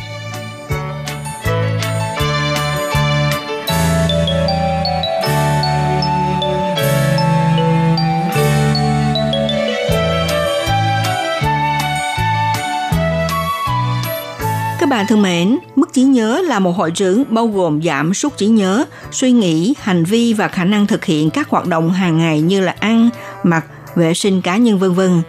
[14.94, 18.48] Bạn thân mến, mức trí nhớ là một hội chứng bao gồm giảm sút trí
[18.48, 22.42] nhớ, suy nghĩ, hành vi và khả năng thực hiện các hoạt động hàng ngày
[22.42, 23.10] như là ăn,
[23.44, 23.66] mặc,
[23.96, 25.22] vệ sinh cá nhân vân vân.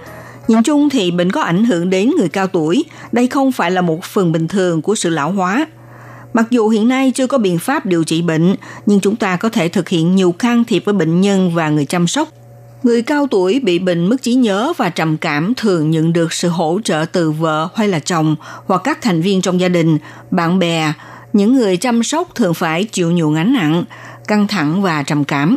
[0.48, 3.80] Nhìn chung thì bệnh có ảnh hưởng đến người cao tuổi, đây không phải là
[3.80, 5.66] một phần bình thường của sự lão hóa.
[6.32, 8.54] Mặc dù hiện nay chưa có biện pháp điều trị bệnh,
[8.86, 11.84] nhưng chúng ta có thể thực hiện nhiều can thiệp với bệnh nhân và người
[11.84, 12.28] chăm sóc
[12.84, 16.48] Người cao tuổi bị bệnh mất trí nhớ và trầm cảm thường nhận được sự
[16.48, 19.98] hỗ trợ từ vợ hay là chồng hoặc các thành viên trong gia đình,
[20.30, 20.92] bạn bè.
[21.32, 23.84] Những người chăm sóc thường phải chịu nhiều gánh nặng,
[24.28, 25.56] căng thẳng và trầm cảm.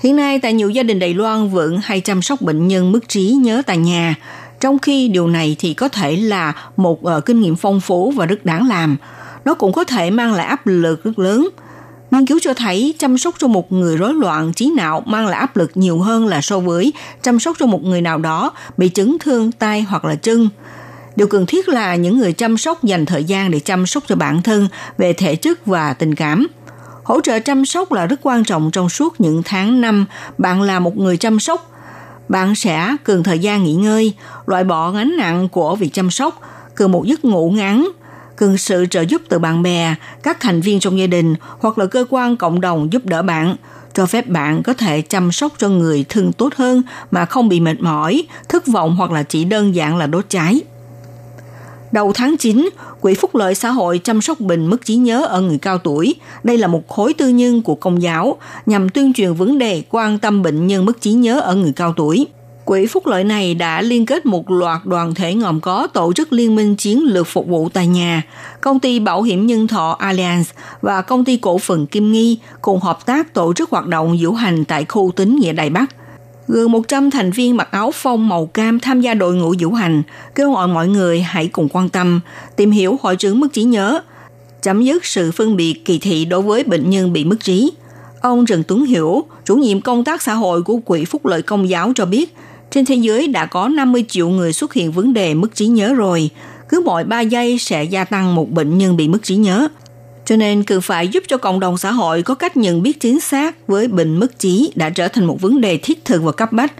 [0.00, 3.08] Hiện nay tại nhiều gia đình Đài Loan vẫn hay chăm sóc bệnh nhân mất
[3.08, 4.14] trí nhớ tại nhà,
[4.60, 8.26] trong khi điều này thì có thể là một uh, kinh nghiệm phong phú và
[8.26, 8.96] rất đáng làm.
[9.44, 11.48] Nó cũng có thể mang lại áp lực rất lớn–
[12.10, 15.40] Nghiên cứu cho thấy chăm sóc cho một người rối loạn trí não mang lại
[15.40, 16.92] áp lực nhiều hơn là so với
[17.22, 20.48] chăm sóc cho một người nào đó bị chấn thương tay hoặc là chân.
[21.16, 24.16] Điều cần thiết là những người chăm sóc dành thời gian để chăm sóc cho
[24.16, 26.46] bản thân về thể chất và tình cảm.
[27.04, 30.06] Hỗ trợ chăm sóc là rất quan trọng trong suốt những tháng năm
[30.38, 31.70] bạn là một người chăm sóc.
[32.28, 34.14] Bạn sẽ cần thời gian nghỉ ngơi,
[34.46, 36.40] loại bỏ gánh nặng của việc chăm sóc,
[36.74, 37.88] cần một giấc ngủ ngắn,
[38.36, 41.86] cần sự trợ giúp từ bạn bè, các thành viên trong gia đình hoặc là
[41.86, 43.56] cơ quan cộng đồng giúp đỡ bạn,
[43.94, 47.60] cho phép bạn có thể chăm sóc cho người thân tốt hơn mà không bị
[47.60, 50.60] mệt mỏi, thất vọng hoặc là chỉ đơn giản là đốt cháy.
[51.92, 52.68] Đầu tháng 9,
[53.00, 56.14] Quỹ Phúc lợi xã hội chăm sóc bệnh mất trí nhớ ở người cao tuổi.
[56.44, 60.18] Đây là một khối tư nhân của công giáo nhằm tuyên truyền vấn đề quan
[60.18, 62.26] tâm bệnh nhân mất trí nhớ ở người cao tuổi.
[62.66, 66.32] Quỹ phúc lợi này đã liên kết một loạt đoàn thể ngầm có tổ chức
[66.32, 68.22] liên minh chiến lược phục vụ tại nhà,
[68.60, 70.44] công ty bảo hiểm nhân thọ Allianz
[70.82, 74.32] và công ty cổ phần Kim Nghi cùng hợp tác tổ chức hoạt động diễu
[74.32, 75.84] hành tại khu tính nghĩa Đài Bắc.
[76.48, 80.02] Gần 100 thành viên mặc áo phông màu cam tham gia đội ngũ diễu hành,
[80.34, 82.20] kêu gọi mọi người hãy cùng quan tâm,
[82.56, 84.00] tìm hiểu hội chứng mất trí nhớ,
[84.62, 87.72] chấm dứt sự phân biệt kỳ thị đối với bệnh nhân bị mất trí.
[88.20, 91.68] Ông Trần Tuấn Hiểu, chủ nhiệm công tác xã hội của Quỹ Phúc lợi Công
[91.68, 92.34] giáo cho biết,
[92.70, 95.94] trên thế giới đã có 50 triệu người xuất hiện vấn đề mất trí nhớ
[95.94, 96.30] rồi.
[96.68, 99.68] Cứ mỗi 3 giây sẽ gia tăng một bệnh nhân bị mất trí nhớ.
[100.24, 103.20] Cho nên cần phải giúp cho cộng đồng xã hội có cách nhận biết chính
[103.20, 106.52] xác với bệnh mất trí đã trở thành một vấn đề thiết thực và cấp
[106.52, 106.72] bách.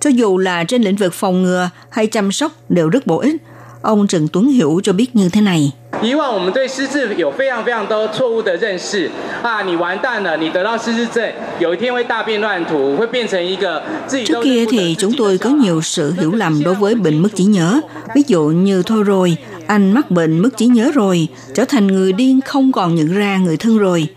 [0.00, 3.36] Cho dù là trên lĩnh vực phòng ngừa hay chăm sóc đều rất bổ ích.
[3.85, 5.71] Ông Trần Tuấn Hiểu cho biết như thế này.
[6.01, 9.09] 以往我们对失智有非常非常多错误的认识
[9.43, 16.31] 啊，你完蛋了，你得到失智症，有一天会大变乱途，会变成一个自己 Trước 都 kia 认不得 thì 失 chúng 智 tôi 的 có 小孩 nhiều sự hiểu
[16.31, 17.81] lầm đối với bệnh mất trí nhớ.
[18.15, 22.13] Ví dụ như thôi rồi, anh mắc bệnh mất trí nhớ rồi, trở thành người
[22.13, 24.07] điên không còn nhận ra người thân rồi.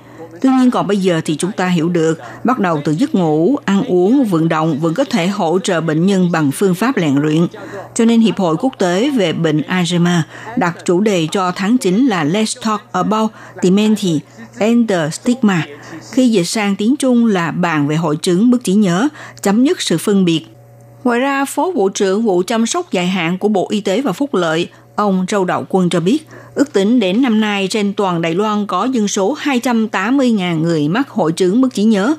[0.41, 3.57] Tuy nhiên còn bây giờ thì chúng ta hiểu được, bắt đầu từ giấc ngủ,
[3.65, 7.15] ăn uống, vận động vẫn có thể hỗ trợ bệnh nhân bằng phương pháp rèn
[7.15, 7.47] luyện.
[7.95, 10.21] Cho nên Hiệp hội Quốc tế về bệnh Alzheimer
[10.57, 13.31] đặt chủ đề cho tháng 9 là Let's Talk About
[13.63, 14.19] Dementia
[14.59, 15.65] and the Stigma.
[16.11, 19.07] Khi dịch sang tiếng Trung là bàn về hội chứng mất trí nhớ,
[19.41, 20.45] chấm dứt sự phân biệt
[21.03, 24.11] Ngoài ra, Phó Vụ trưởng Vụ chăm sóc dài hạn của Bộ Y tế và
[24.11, 24.69] Phúc lợi,
[24.99, 28.67] ông Châu Đạo Quân cho biết, ước tính đến năm nay trên toàn Đài Loan
[28.67, 32.15] có dân số 280.000 người mắc hội chứng mất trí nhớ.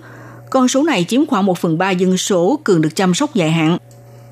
[0.51, 3.51] Con số này chiếm khoảng 1 phần 3 dân số cần được chăm sóc dài
[3.51, 3.79] hạn.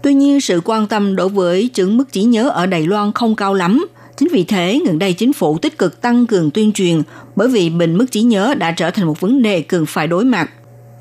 [0.03, 3.35] Tuy nhiên, sự quan tâm đối với chứng mất trí nhớ ở Đài Loan không
[3.35, 3.87] cao lắm.
[4.17, 7.03] Chính vì thế, gần đây chính phủ tích cực tăng cường tuyên truyền
[7.37, 10.25] bởi vì bệnh mất trí nhớ đã trở thành một vấn đề cần phải đối
[10.25, 10.51] mặt.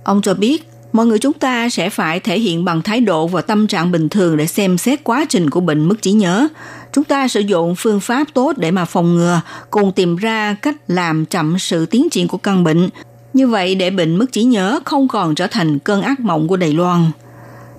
[0.04, 3.42] Ông cho biết, mọi người chúng ta sẽ phải thể hiện bằng thái độ và
[3.42, 6.48] tâm trạng bình thường để xem xét quá trình của bệnh mất trí nhớ.
[6.94, 10.76] Chúng ta sử dụng phương pháp tốt để mà phòng ngừa, cùng tìm ra cách
[10.88, 12.90] làm chậm sự tiến triển của căn bệnh.
[13.34, 16.58] Như vậy để bệnh mất trí nhớ không còn trở thành cơn ác mộng của
[16.58, 17.12] Đài Loan.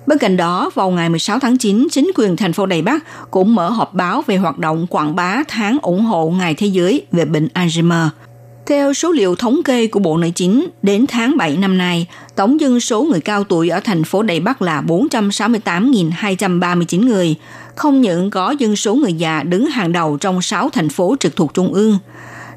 [0.07, 3.55] Bên cạnh đó, vào ngày 16 tháng 9, chính quyền thành phố Đài Bắc cũng
[3.55, 7.25] mở họp báo về hoạt động quảng bá tháng ủng hộ Ngày Thế giới về
[7.25, 8.07] bệnh Alzheimer.
[8.69, 12.61] Theo số liệu thống kê của Bộ Nội chính, đến tháng 7 năm nay, tổng
[12.61, 17.35] dân số người cao tuổi ở thành phố Đài Bắc là 468.239 người,
[17.75, 21.35] không những có dân số người già đứng hàng đầu trong 6 thành phố trực
[21.35, 21.97] thuộc Trung ương.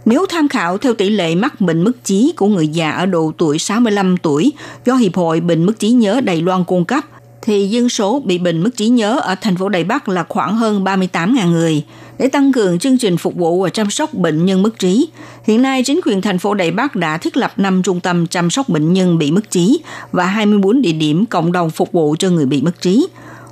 [0.05, 3.33] Nếu tham khảo theo tỷ lệ mắc bệnh mất trí của người già ở độ
[3.39, 4.53] tuổi 65 tuổi
[4.85, 7.05] do Hiệp hội Bệnh mất trí nhớ Đài Loan cung cấp,
[7.43, 10.57] thì dân số bị bệnh mất trí nhớ ở thành phố Đài Bắc là khoảng
[10.57, 11.85] hơn 38.000 người.
[12.23, 15.09] Để tăng cường chương trình phục vụ và chăm sóc bệnh nhân mất trí,
[15.45, 18.51] hiện nay chính quyền thành phố Đài Bắc đã thiết lập 5 trung tâm chăm
[18.51, 19.81] sóc bệnh nhân bị mất trí
[20.13, 23.07] và 24 địa điểm cộng đồng phục vụ cho người bị mất trí.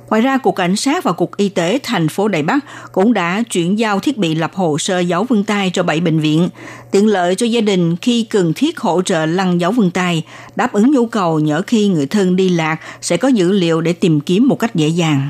[0.09, 2.59] Ngoài ra, Cục Cảnh sát và Cục Y tế thành phố Đài Bắc
[2.91, 6.19] cũng đã chuyển giao thiết bị lập hồ sơ dấu vân tay cho 7 bệnh
[6.19, 6.49] viện,
[6.91, 10.23] tiện lợi cho gia đình khi cần thiết hỗ trợ lăn dấu vân tay,
[10.55, 13.93] đáp ứng nhu cầu nhỡ khi người thân đi lạc sẽ có dữ liệu để
[13.93, 15.29] tìm kiếm một cách dễ dàng.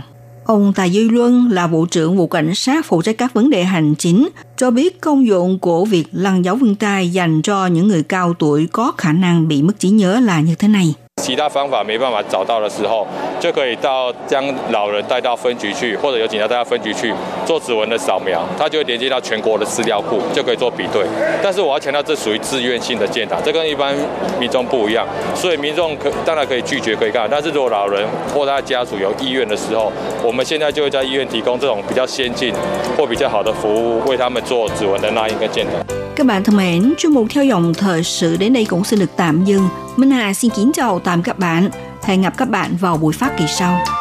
[0.52, 3.64] Ông Tài Duy Luân là vụ trưởng vụ cảnh sát phụ trách các vấn đề
[3.64, 7.88] hành chính, cho biết công dụng của việc lăn dấu vân tay dành cho những
[7.88, 10.96] người cao tuổi có khả năng bị mất trí nhớ là như thế này.
[11.22, 13.06] 其他方法没办法找到的时候，
[13.40, 17.14] 就可以到将老人带到分局去，或者有警察带到分局去
[17.46, 21.06] 做指纹的扫描，它就会连接到全国的资料库，就可以做比对。
[21.44, 23.94] 但是我要强调，这属于自愿性的建档，这跟一般
[24.40, 25.06] 民众不一样，
[25.36, 28.04] 所以民众可当然可以拒绝可以干，但是如果老人
[28.34, 29.92] 或他家属有意愿的时候，
[30.24, 32.52] 我们现在就会在医院提供这种比较先进
[32.98, 35.74] 或比较好的服务，为他们做指纹的那一个建档。
[36.16, 39.46] Các bạn thân mến, chuyên mục theo dòng thời sự đến đây cũng xin được tạm
[39.46, 39.70] dừng.
[39.98, 41.70] Minh Hà xin kính chào tạm các bạn.
[42.04, 44.01] Hẹn gặp các bạn vào buổi phát kỳ sau.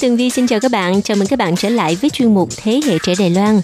[0.00, 1.02] Tường Vi xin chào các bạn.
[1.02, 3.60] Chào mừng các bạn trở lại với chuyên mục Thế hệ trẻ Đài Loan.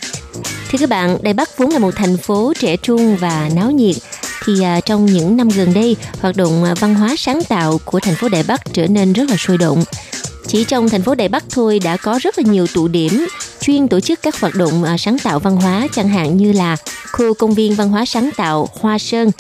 [0.71, 3.97] Thưa các bạn, Đài Bắc vốn là một thành phố trẻ trung và náo nhiệt.
[4.45, 8.01] Thì à, trong những năm gần đây, hoạt động à, văn hóa sáng tạo của
[8.01, 9.85] thành phố Đài Bắc trở nên rất là sôi động.
[10.47, 13.27] Chỉ trong thành phố Đài Bắc thôi đã có rất là nhiều tụ điểm
[13.61, 16.77] chuyên tổ chức các hoạt động à, sáng tạo văn hóa chẳng hạn như là
[17.13, 19.31] khu công viên văn hóa sáng tạo Hoa Sơn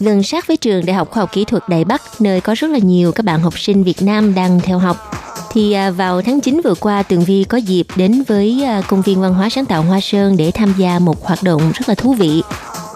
[0.00, 2.70] gần sát với trường Đại học Khoa học Kỹ thuật Đài Bắc nơi có rất
[2.70, 5.29] là nhiều các bạn học sinh Việt Nam đang theo học.
[5.52, 9.02] Thì à, vào tháng 9 vừa qua, Tường Vi có dịp đến với à, công
[9.02, 11.94] viên văn hóa sáng tạo Hoa Sơn để tham gia một hoạt động rất là
[11.94, 12.42] thú vị.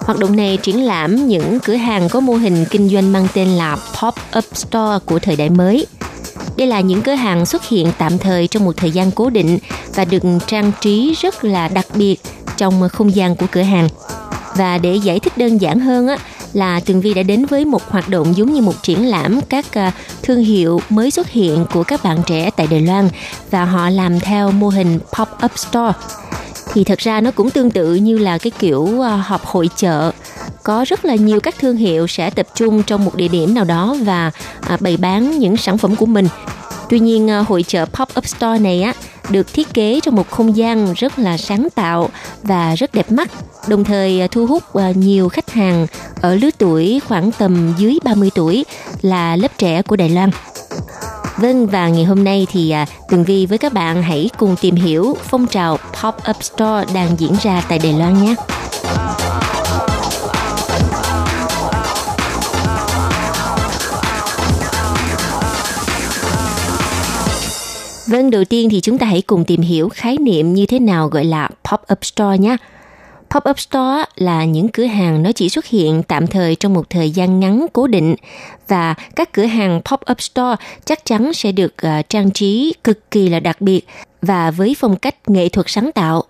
[0.00, 3.48] Hoạt động này triển lãm những cửa hàng có mô hình kinh doanh mang tên
[3.48, 5.86] là Pop-up Store của thời đại mới.
[6.56, 9.58] Đây là những cửa hàng xuất hiện tạm thời trong một thời gian cố định
[9.94, 12.16] và được trang trí rất là đặc biệt
[12.56, 13.88] trong không gian của cửa hàng.
[14.56, 16.16] Và để giải thích đơn giản hơn á,
[16.54, 19.66] là Tường Vi đã đến với một hoạt động giống như một triển lãm các
[19.74, 19.90] ờ,
[20.22, 23.08] thương hiệu mới xuất hiện của các bạn trẻ tại Đài Loan
[23.50, 25.92] và họ làm theo mô hình pop-up store.
[26.72, 30.12] Thì thật ra nó cũng tương tự như là cái kiểu ờ, họp hội chợ
[30.62, 33.64] có rất là nhiều các thương hiệu sẽ tập trung trong một địa điểm nào
[33.64, 34.30] đó và
[34.60, 36.28] à, bày bán những sản phẩm của mình.
[36.88, 38.92] Tuy nhiên ờ, hội chợ pop-up store này á
[39.30, 42.08] được thiết kế trong một không gian rất là sáng tạo
[42.42, 43.30] và rất đẹp mắt,
[43.68, 45.86] đồng thời ờ, thu hút ờ, nhiều khách hàng
[46.20, 48.64] ở lứa tuổi khoảng tầm dưới 30 tuổi
[49.02, 50.30] là lớp trẻ của Đài Loan.
[51.36, 54.74] Vâng và ngày hôm nay thì à, Tường Vi với các bạn hãy cùng tìm
[54.74, 58.34] hiểu phong trào pop-up store đang diễn ra tại Đài Loan nhé.
[68.06, 71.08] Vâng, đầu tiên thì chúng ta hãy cùng tìm hiểu khái niệm như thế nào
[71.08, 72.56] gọi là pop-up store nhé.
[73.30, 77.10] Pop-up store là những cửa hàng nó chỉ xuất hiện tạm thời trong một thời
[77.10, 78.14] gian ngắn cố định
[78.68, 83.28] và các cửa hàng pop-up store chắc chắn sẽ được à, trang trí cực kỳ
[83.28, 83.86] là đặc biệt
[84.22, 86.24] và với phong cách nghệ thuật sáng tạo.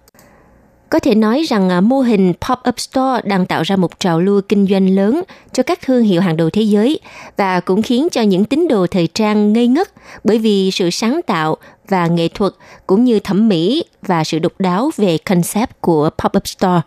[0.90, 4.40] Có thể nói rằng à, mô hình pop-up store đang tạo ra một trào lưu
[4.48, 5.22] kinh doanh lớn
[5.52, 7.00] cho các thương hiệu hàng đầu thế giới
[7.36, 9.88] và cũng khiến cho những tín đồ thời trang ngây ngất
[10.24, 11.56] bởi vì sự sáng tạo
[11.88, 12.52] và nghệ thuật
[12.86, 16.80] cũng như thẩm mỹ và sự độc đáo về concept của pop-up store.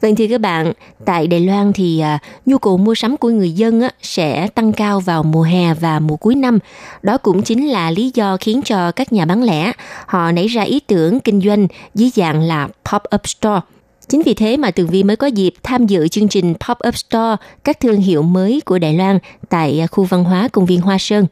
[0.00, 0.72] Vâng thưa các bạn,
[1.04, 4.72] tại Đài Loan thì à, nhu cầu mua sắm của người dân á, sẽ tăng
[4.72, 6.58] cao vào mùa hè và mùa cuối năm.
[7.02, 9.72] Đó cũng chính là lý do khiến cho các nhà bán lẻ
[10.06, 13.60] họ nảy ra ý tưởng kinh doanh dưới dạng là pop-up store.
[14.08, 17.36] Chính vì thế mà Tường Vi mới có dịp tham dự chương trình Pop-up Store
[17.64, 19.18] các thương hiệu mới của Đài Loan
[19.48, 21.26] tại à, khu văn hóa công viên Hoa Sơn.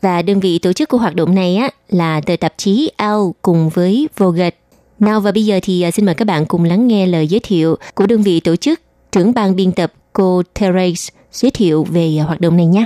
[0.00, 3.32] Và đơn vị tổ chức của hoạt động này á, là tờ tạp chí Elle
[3.42, 4.50] cùng với Vogue
[4.99, 7.39] nào và bây giờ thì à, xin mời các bạn cùng lắng nghe lời giới
[7.39, 8.81] thiệu của đơn vị tổ chức
[9.11, 12.85] trưởng ban biên tập cô Therese giới thiệu về à, hoạt động này nhé.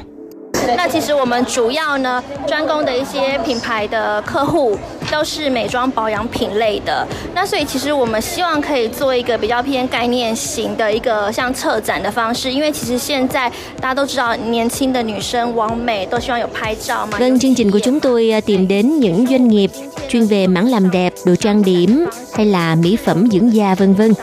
[0.78, 4.78] 那其实我们主要呢，专攻的一些品牌的客户
[5.12, 7.06] 都是美妆保养品类的。
[7.36, 13.50] 那所以其实我们希望可以做一个比较偏概念型的一个像策展的方式，因为其实现在
[13.80, 17.18] 大家都知道，年轻的女生完美都希望有拍照嘛。
[17.20, 19.72] Vâng, chương trình của chúng tôi à, tìm đến những doanh nghiệp
[20.10, 23.94] chuyên về mảng làm đẹp, đồ trang điểm hay là mỹ phẩm dưỡng da vân
[23.94, 24.14] vân.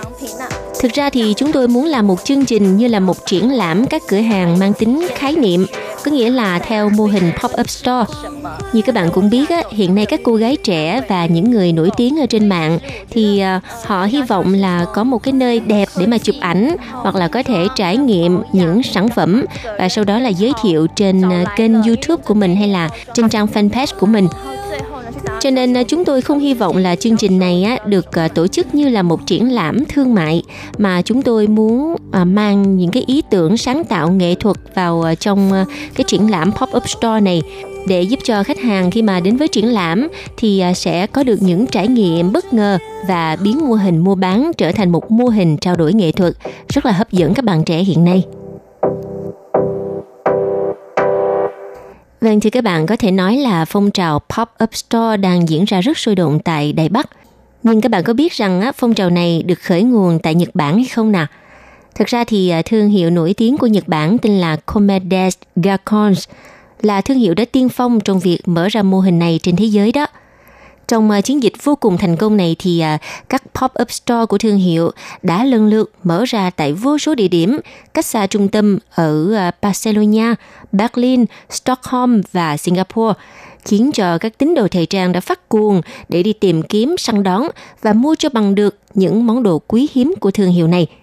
[0.80, 3.86] Thực ra thì chúng tôi muốn làm một chương trình như là một triển lãm
[3.86, 5.66] các cửa hàng mang tính khái niệm,
[6.05, 8.12] có nghĩa là theo mô hình pop-up store.
[8.72, 10.74] Như các bạn cũng biết á, hiện nay các cô gái trẻ
[11.07, 15.03] và những người nổi tiếng ở trên mạng thì ờ, họ hy vọng là có
[15.03, 18.84] một cái nơi đẹp để mà chụp ảnh hoặc là có thể trải nghiệm những
[18.84, 19.45] sản phẩm
[19.80, 23.30] và sau đó là giới thiệu trên ờ, kênh YouTube của mình hay là trên
[23.30, 24.28] trang fanpage của mình.
[25.39, 28.05] Cho nên ờ, chúng tôi không hy vọng là chương trình này được
[28.36, 30.43] tổ chức như là một triển lãm thương mại,
[30.78, 31.95] mà chúng tôi muốn
[32.26, 35.51] mang những cái ý tưởng sáng tạo nghệ thuật vào trong
[35.95, 37.41] cái triển lãm pop-up store này
[37.88, 40.07] để giúp cho khách hàng khi mà đến với triển lãm
[40.38, 42.77] thì à, sẽ có được những trải nghiệm bất ngờ
[43.07, 46.33] và biến mô hình mua bán trở thành một mô hình trao đổi nghệ thuật
[46.69, 48.23] rất là hấp dẫn các bạn trẻ hiện nay.
[52.21, 55.81] Vâng, thì các bạn có thể nói là phong trào pop-up store đang diễn ra
[55.81, 57.09] rất sôi động tại Đài Bắc.
[57.63, 60.49] Nhưng các bạn có biết rằng á, phong trào này được khởi nguồn tại Nhật
[60.53, 61.25] Bản hay không nào?
[61.95, 66.27] Thực ra thì à, thương hiệu nổi tiếng của Nhật Bản tên là Comedes Gakons
[66.86, 69.65] là thương hiệu đã tiên phong trong việc mở ra mô hình này trên thế
[69.65, 70.07] giới đó.
[70.88, 72.97] Trong à, chiến dịch vô cùng thành công này thì à,
[73.29, 77.27] các pop-up store của thương hiệu đã lần lượt mở ra tại vô số địa
[77.27, 77.59] điểm
[77.93, 80.36] cách xa trung tâm ở à, Barcelona,
[80.71, 83.13] Berlin, Stockholm và Singapore
[83.65, 87.23] khiến cho các tín đồ thời trang đã phát cuồng để đi tìm kiếm, săn
[87.23, 87.43] đón
[87.81, 90.88] và mua cho bằng được những món đồ quý hiếm của thương hiệu này–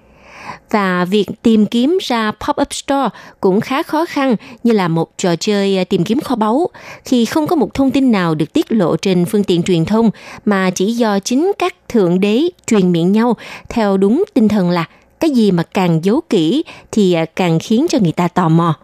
[0.70, 3.08] và việc tìm kiếm ra pop-up store
[3.40, 6.68] cũng khá khó khăn, như là một trò chơi à, tìm kiếm kho báu
[7.04, 10.10] khi không có một thông tin nào được tiết lộ trên phương tiện truyền thông,
[10.44, 13.36] mà chỉ do chính các thượng đế truyền miệng nhau,
[13.68, 14.84] theo đúng tinh thần là
[15.20, 18.74] cái gì mà càng giấu kỹ thì à, càng khiến cho người ta tò mò.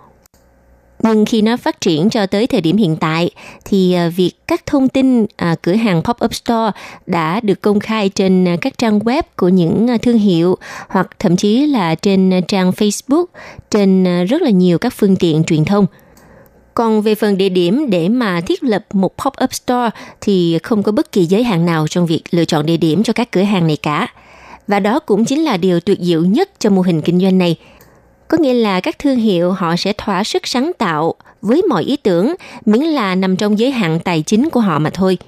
[1.03, 3.31] Nhưng khi nó phát triển cho tới thời điểm hiện tại
[3.65, 6.71] thì à, việc các thông tin à, cửa hàng pop-up store
[7.07, 10.57] đã được công khai trên à, các trang web của những à, thương hiệu
[10.89, 13.25] hoặc thậm chí là trên trang Facebook,
[13.71, 15.87] trên rất là nhiều các phương tiện truyền thông.
[16.75, 19.91] Còn về phần địa điểm để mà thiết lập một pop-up store
[20.21, 23.13] thì không có bất kỳ giới hạn nào trong việc lựa chọn địa điểm cho
[23.13, 24.07] các cửa hàng này cả.
[24.67, 27.57] Và đó cũng chính là điều tuyệt diệu nhất cho mô hình kinh doanh này–
[28.29, 31.97] có nghĩa là các thương hiệu họ sẽ thỏa sức sáng tạo với mọi ý
[31.97, 32.35] tưởng
[32.67, 35.19] miễn là nằm trong giới hạn tài chính của họ mà thôi.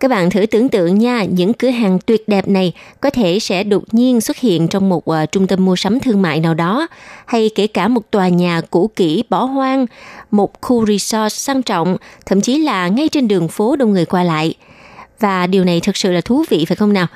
[0.00, 3.64] Các bạn thử tưởng tượng nha, những cửa hàng tuyệt đẹp này có thể sẽ
[3.64, 6.86] đột nhiên xuất hiện trong một uh, trung tâm mua sắm thương mại nào đó,
[7.26, 9.86] hay kể cả một tòa nhà cũ kỹ bỏ hoang,
[10.30, 11.96] một khu resort sang trọng,
[12.26, 14.54] thậm chí là ngay trên đường phố đông người qua lại.
[15.20, 17.06] Và điều này thực sự là thú vị phải không nào?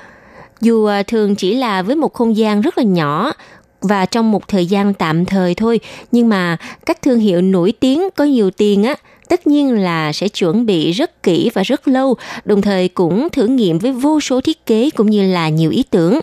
[0.60, 3.32] Dù uh, thường chỉ là với một không gian rất là nhỏ,
[3.80, 5.80] và trong một thời gian tạm thời thôi
[6.12, 6.56] nhưng mà
[6.86, 8.94] các thương hiệu nổi tiếng có nhiều tiền á,
[9.28, 13.46] tất nhiên là sẽ chuẩn bị rất kỹ và rất lâu, đồng thời cũng thử
[13.46, 16.20] nghiệm với vô số thiết kế cũng như là nhiều ý tưởng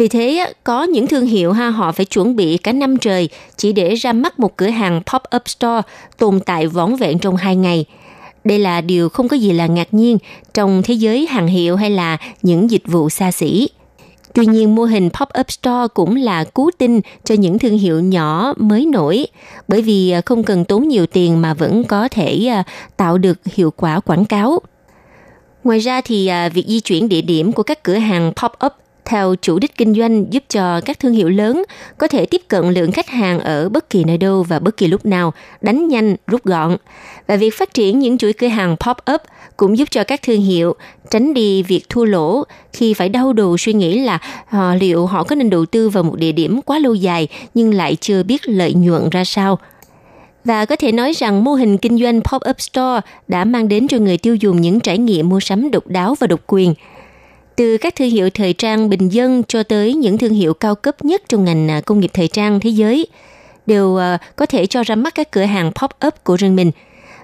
[0.00, 3.72] vì thế có những thương hiệu ha, họ phải chuẩn bị cả năm trời chỉ
[3.72, 5.82] để ra mắt một cửa hàng pop-up store
[6.18, 7.84] tồn tại vỏn vẹn trong hai ngày.
[8.44, 10.18] Đây là điều không có gì là ngạc nhiên
[10.54, 13.68] trong thế giới hàng hiệu hay là những dịch vụ xa xỉ.
[14.34, 18.54] Tuy nhiên, mô hình pop-up store cũng là cú tinh cho những thương hiệu nhỏ
[18.56, 19.26] mới nổi,
[19.68, 22.64] bởi vì à, không cần tốn nhiều tiền mà vẫn có thể à,
[22.96, 24.60] tạo được hiệu quả quảng cáo.
[25.64, 28.70] Ngoài ra thì à, việc di chuyển địa điểm của các cửa hàng pop-up
[29.10, 31.62] theo chủ đích kinh doanh giúp cho các thương hiệu lớn
[31.98, 34.86] có thể tiếp cận lượng khách hàng ở bất kỳ nơi đâu và bất kỳ
[34.86, 36.76] lúc nào, đánh nhanh, rút gọn.
[37.26, 39.18] Và việc phát triển những chuỗi cửa hàng pop-up
[39.56, 40.74] cũng giúp cho các thương hiệu
[41.10, 45.24] tránh đi việc thua lỗ khi phải đau đầu suy nghĩ là họ liệu họ
[45.24, 48.48] có nên đầu tư vào một địa điểm quá lâu dài nhưng lại chưa biết
[48.48, 49.58] lợi nhuận ra sao.
[50.44, 53.98] Và có thể nói rằng mô hình kinh doanh pop-up store đã mang đến cho
[53.98, 56.74] người tiêu dùng những trải nghiệm mua sắm độc đáo và độc quyền–
[57.60, 61.04] từ các thương hiệu thời trang bình dân cho tới những thương hiệu cao cấp
[61.04, 63.06] nhất trong ngành à, công nghiệp thời trang thế giới
[63.66, 66.70] đều à, có thể cho ra mắt các cửa hàng pop-up của riêng mình.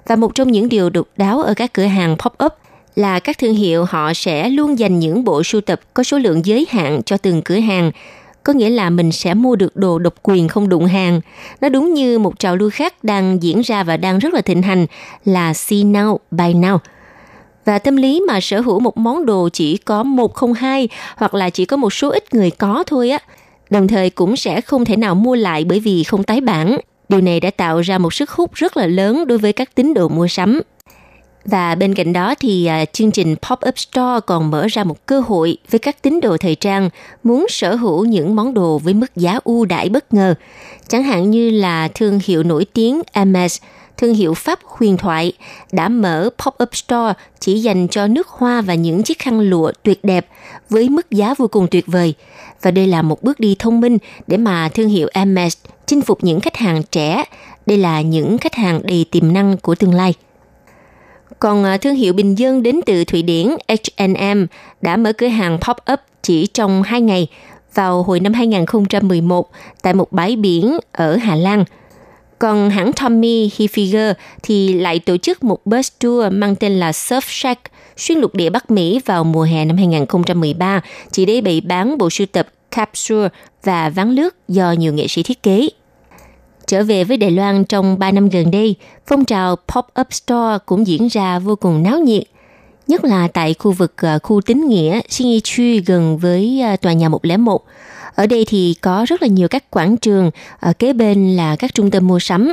[0.07, 2.51] Và một trong những điều độc đáo ở các cửa hàng pop-up
[2.95, 6.47] là các thương hiệu họ sẽ luôn dành những bộ sưu tập có số lượng
[6.47, 7.91] giới hạn cho từng cửa hàng
[8.43, 11.21] có nghĩa là mình sẽ mua được đồ độc quyền không đụng hàng.
[11.61, 14.63] Nó đúng như một trào lưu khác đang diễn ra và đang rất là thịnh
[14.63, 14.87] hành
[15.25, 16.79] là see now, buy now–
[17.67, 21.35] và tâm lý mà sở hữu một món đồ chỉ có một không hai hoặc
[21.35, 23.19] là chỉ có một số ít người có thôi á,
[23.71, 26.79] đồng thời cũng sẽ không thể nào mua lại bởi vì không tái bản.
[27.09, 29.95] Điều này đã tạo ra một sức hút rất là lớn đối với các tín
[29.95, 30.61] đồ mua sắm.
[31.45, 35.21] Và bên cạnh đó thì à, chương trình Pop-up Store còn mở ra một cơ
[35.21, 36.91] hội với các tín đồ thời trang
[37.23, 40.35] muốn sở hữu những món đồ với mức giá ưu đãi bất ngờ.
[40.89, 43.61] Chẳng hạn như là thương hiệu nổi tiếng Hermes
[43.97, 45.33] thương hiệu Pháp huyền thoại,
[45.73, 50.05] đã mở pop-up store chỉ dành cho nước hoa và những chiếc khăn lụa tuyệt
[50.05, 50.27] đẹp
[50.71, 52.15] với mức giá vô cùng tuyệt vời.
[52.63, 56.25] Và đây là một bước đi thông minh để mà thương hiệu Hermes chinh phục
[56.25, 57.25] những khách hàng trẻ.
[57.67, 60.15] Đây là những khách hàng đầy tiềm năng của tương lai.
[61.39, 64.47] Còn à, thương hiệu bình dân đến từ Thụy Điển H&M
[64.81, 67.29] đã mở cửa hàng pop-up chỉ trong 2 ngày
[67.75, 69.51] vào hồi năm 2011
[69.83, 71.65] tại một bãi biển ở Hà Lan–
[72.39, 77.21] còn hãng Tommy Hilfiger thì lại tổ chức một bus tour mang tên là Surf
[77.27, 77.61] Shack
[77.97, 80.81] xuyên lục địa Bắc Mỹ vào mùa hè năm 2013
[81.11, 83.29] chỉ để bày bán bộ sưu tập capsule
[83.63, 85.69] và ván lướt do nhiều nghệ sĩ thiết kế.
[86.67, 88.75] Trở về với Đài Loan trong 3 năm gần đây,
[89.07, 92.23] phong trào pop-up store cũng diễn ra vô cùng náo nhiệt,
[92.89, 96.93] nhất là tại khu vực uh, khu tín nghĩa Xin Chu gần với uh, tòa
[96.93, 97.65] nhà 101
[98.15, 100.31] ở đây thì có rất là nhiều các quảng trường,
[100.61, 102.53] ở kế bên là các trung tâm mua sắm.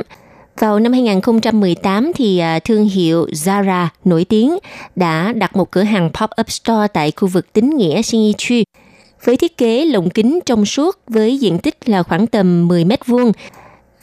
[0.58, 4.58] Vào năm 2018 thì thương hiệu Zara nổi tiếng
[4.96, 8.64] đã đặt một cửa hàng pop-up store tại khu vực tín nghĩa Shinjuku
[9.24, 13.06] với thiết kế lồng kính trong suốt với diện tích là khoảng tầm 10 mét
[13.06, 13.32] vuông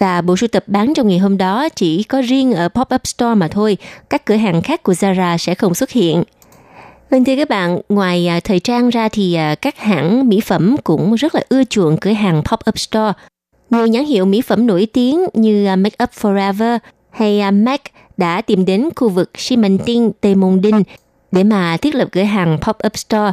[0.01, 3.35] và bộ sưu tập bán trong ngày hôm đó chỉ có riêng ở pop-up store
[3.35, 3.77] mà thôi,
[4.09, 6.23] các cửa hàng khác của Zara sẽ không xuất hiện.
[7.09, 10.75] Vâng thưa các bạn, ngoài à, thời trang ra thì à, các hãng mỹ phẩm
[10.83, 13.13] cũng rất là ưa chuộng cửa hàng pop-up store.
[13.69, 16.79] Nhiều nhãn hiệu mỹ phẩm nổi tiếng như à, Make Up Forever
[17.11, 17.81] hay MAC
[18.17, 19.55] đã tìm đến khu vực xi
[20.21, 20.83] Tây Môn Đinh
[21.31, 23.31] để mà thiết lập cửa hàng pop-up store.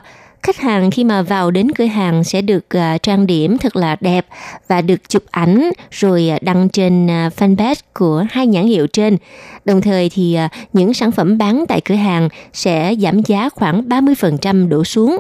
[0.49, 3.97] Khách hàng khi mà vào đến cửa hàng sẽ được uh, trang điểm thật là
[4.01, 4.27] đẹp
[4.69, 9.17] và được chụp ảnh rồi uh, đăng trên uh, fanpage của hai nhãn hiệu trên.
[9.65, 13.89] Đồng thời thì uh, những sản phẩm bán tại cửa hàng sẽ giảm giá khoảng
[13.89, 15.19] 30% đổ xuống.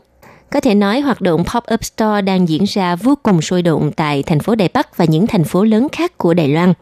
[0.51, 4.23] Có thể nói hoạt động pop-up store đang diễn ra vô cùng sôi động tại
[4.23, 6.73] thành phố Đài Bắc và những thành phố lớn khác của Đài Loan.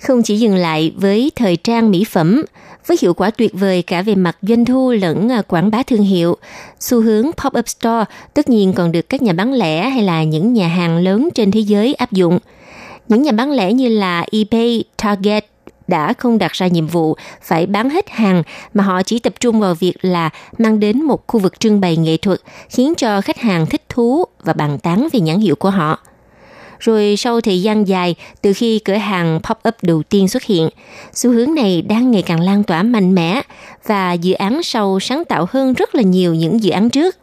[0.00, 2.44] Không chỉ dừng lại với thời trang mỹ phẩm,
[2.86, 6.02] với hiệu quả tuyệt vời cả về mặt doanh thu lẫn à, quảng bá thương
[6.02, 6.36] hiệu,
[6.80, 10.52] xu hướng pop-up store tất nhiên còn được các nhà bán lẻ hay là những
[10.52, 12.38] nhà hàng lớn trên thế giới áp dụng.
[13.08, 15.46] Những nhà bán lẻ như là eBay, Target
[15.86, 18.42] đã không đặt ra nhiệm vụ phải bán hết hàng
[18.74, 21.96] mà họ chỉ tập trung vào việc là mang đến một khu vực trưng bày
[21.96, 25.70] nghệ thuật khiến cho khách hàng thích thú và bàn tán về nhãn hiệu của
[25.70, 25.98] họ.
[26.84, 30.68] Rồi sau thời gian dài, từ khi cửa hàng pop-up đầu tiên xuất hiện,
[31.12, 33.40] xu hướng này đang ngày càng lan tỏa mạnh mẽ
[33.86, 37.16] và dự án sau sáng tạo hơn rất là nhiều những dự án trước.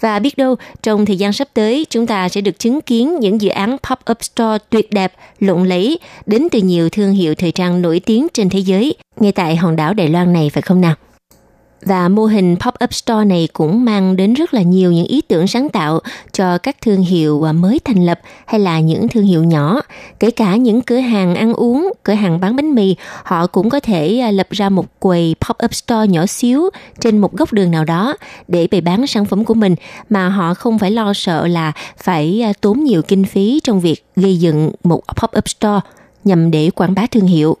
[0.00, 3.40] Và biết đâu, trong thời gian sắp tới, chúng ta sẽ được chứng kiến những
[3.40, 7.82] dự án pop-up store tuyệt đẹp, lộng lẫy đến từ nhiều thương hiệu thời trang
[7.82, 10.94] nổi tiếng trên thế giới, ngay tại hòn đảo Đài Loan này phải không nào?
[11.82, 15.46] Và mô hình pop-up store này cũng mang đến rất là nhiều những ý tưởng
[15.46, 16.00] sáng tạo
[16.32, 19.80] cho các thương hiệu à, mới thành lập hay là những thương hiệu nhỏ,
[20.20, 23.80] kể cả những cửa hàng ăn uống, cửa hàng bán bánh mì, họ cũng có
[23.80, 26.70] thể à, lập ra một quầy pop-up store nhỏ xíu
[27.00, 28.16] trên một góc đường nào đó
[28.48, 29.74] để bày bán sản phẩm của mình
[30.08, 34.04] mà họ không phải lo sợ là phải à, tốn nhiều kinh phí trong việc
[34.16, 35.80] gây dựng một pop-up store
[36.24, 37.56] nhằm để quảng bá thương hiệu.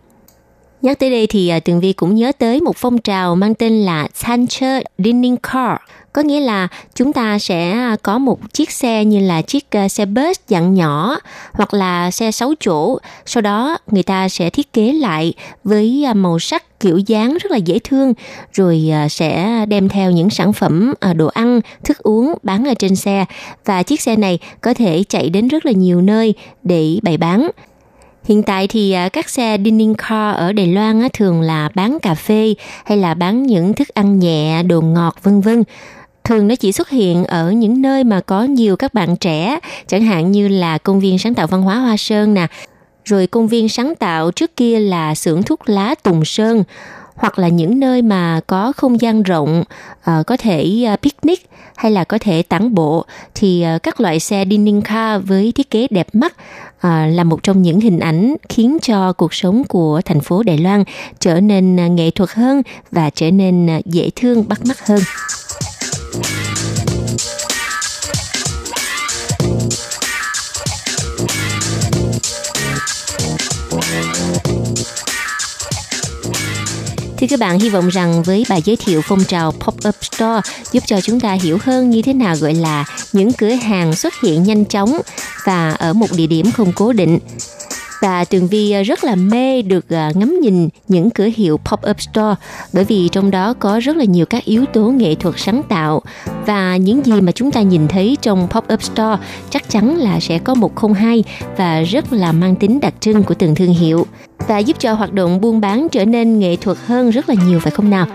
[0.82, 3.82] Nhắc tới đây thì à, Tường Vi cũng nhớ tới một phong trào mang tên
[3.82, 5.76] là Sancher Dining Car.
[6.12, 9.88] Có nghĩa là chúng ta sẽ à, có một chiếc xe như là chiếc à,
[9.88, 11.16] xe bus dạng nhỏ
[11.52, 12.98] hoặc là xe 6 chỗ.
[13.26, 17.56] Sau đó người ta sẽ thiết kế lại với màu sắc kiểu dáng rất là
[17.56, 18.14] dễ thương
[18.52, 23.24] rồi sẽ đem theo những sản phẩm đồ ăn, thức uống bán ở trên xe
[23.64, 27.50] và chiếc xe này có thể chạy đến rất là nhiều nơi để bày bán
[28.24, 32.14] Hiện tại thì à, các xe dining car ở Đài Loan thường là bán cà
[32.14, 32.54] phê
[32.84, 35.64] hay là bán những thức ăn nhẹ, đồ ngọt vân vân.
[36.24, 40.02] Thường nó chỉ xuất hiện ở những nơi mà có nhiều các bạn trẻ, chẳng
[40.02, 42.46] hạn như là công viên sáng tạo văn hóa Hoa Sơn nè,
[43.04, 46.64] rồi công viên sáng tạo trước kia là xưởng thuốc lá Tùng Sơn,
[47.20, 49.64] hoặc là những nơi mà có không gian rộng,
[50.10, 53.04] uh, có thể uh, picnic hay là có thể tản bộ
[53.34, 56.36] thì uh, các loại xe dining car với thiết kế đẹp mắt
[56.82, 60.84] là một trong những hình ảnh khiến cho cuộc sống của thành phố Đài Loan
[61.20, 65.00] trở nên nghệ thuật hơn và trở nên dễ thương bắt mắt hơn.
[77.20, 80.40] Thưa các bạn, hy vọng rằng với bài giới thiệu phong trào pop-up store
[80.72, 84.14] giúp cho chúng ta hiểu hơn như thế nào gọi là những cửa hàng xuất
[84.22, 85.00] hiện nhanh chóng
[85.44, 87.18] và ở một địa điểm không cố định
[88.00, 91.94] và Tường Vi ờ, rất là mê được ờ, ngắm nhìn những cửa hiệu pop-up
[91.98, 92.34] store
[92.72, 96.02] bởi vì trong đó có rất là nhiều các yếu tố nghệ thuật sáng tạo
[96.46, 99.16] và những gì mà chúng ta nhìn thấy trong pop-up store
[99.50, 101.24] chắc chắn là sẽ có một không hai
[101.56, 104.06] và rất là mang tính đặc trưng của từng thương hiệu
[104.48, 107.60] và giúp cho hoạt động buôn bán trở nên nghệ thuật hơn rất là nhiều
[107.60, 108.06] phải không nào?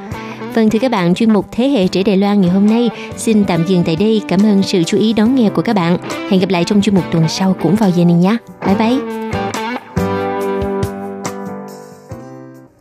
[0.55, 3.43] Vâng thưa các bạn, chuyên mục Thế hệ trẻ Đài Loan ngày hôm nay xin
[3.45, 4.21] tạm dừng tại đây.
[4.27, 5.97] Cảm ơn sự chú ý đón nghe của các bạn.
[6.29, 8.38] Hẹn gặp lại trong chuyên mục tuần sau cũng vào giờ này nhé.
[8.65, 9.41] Bye bye.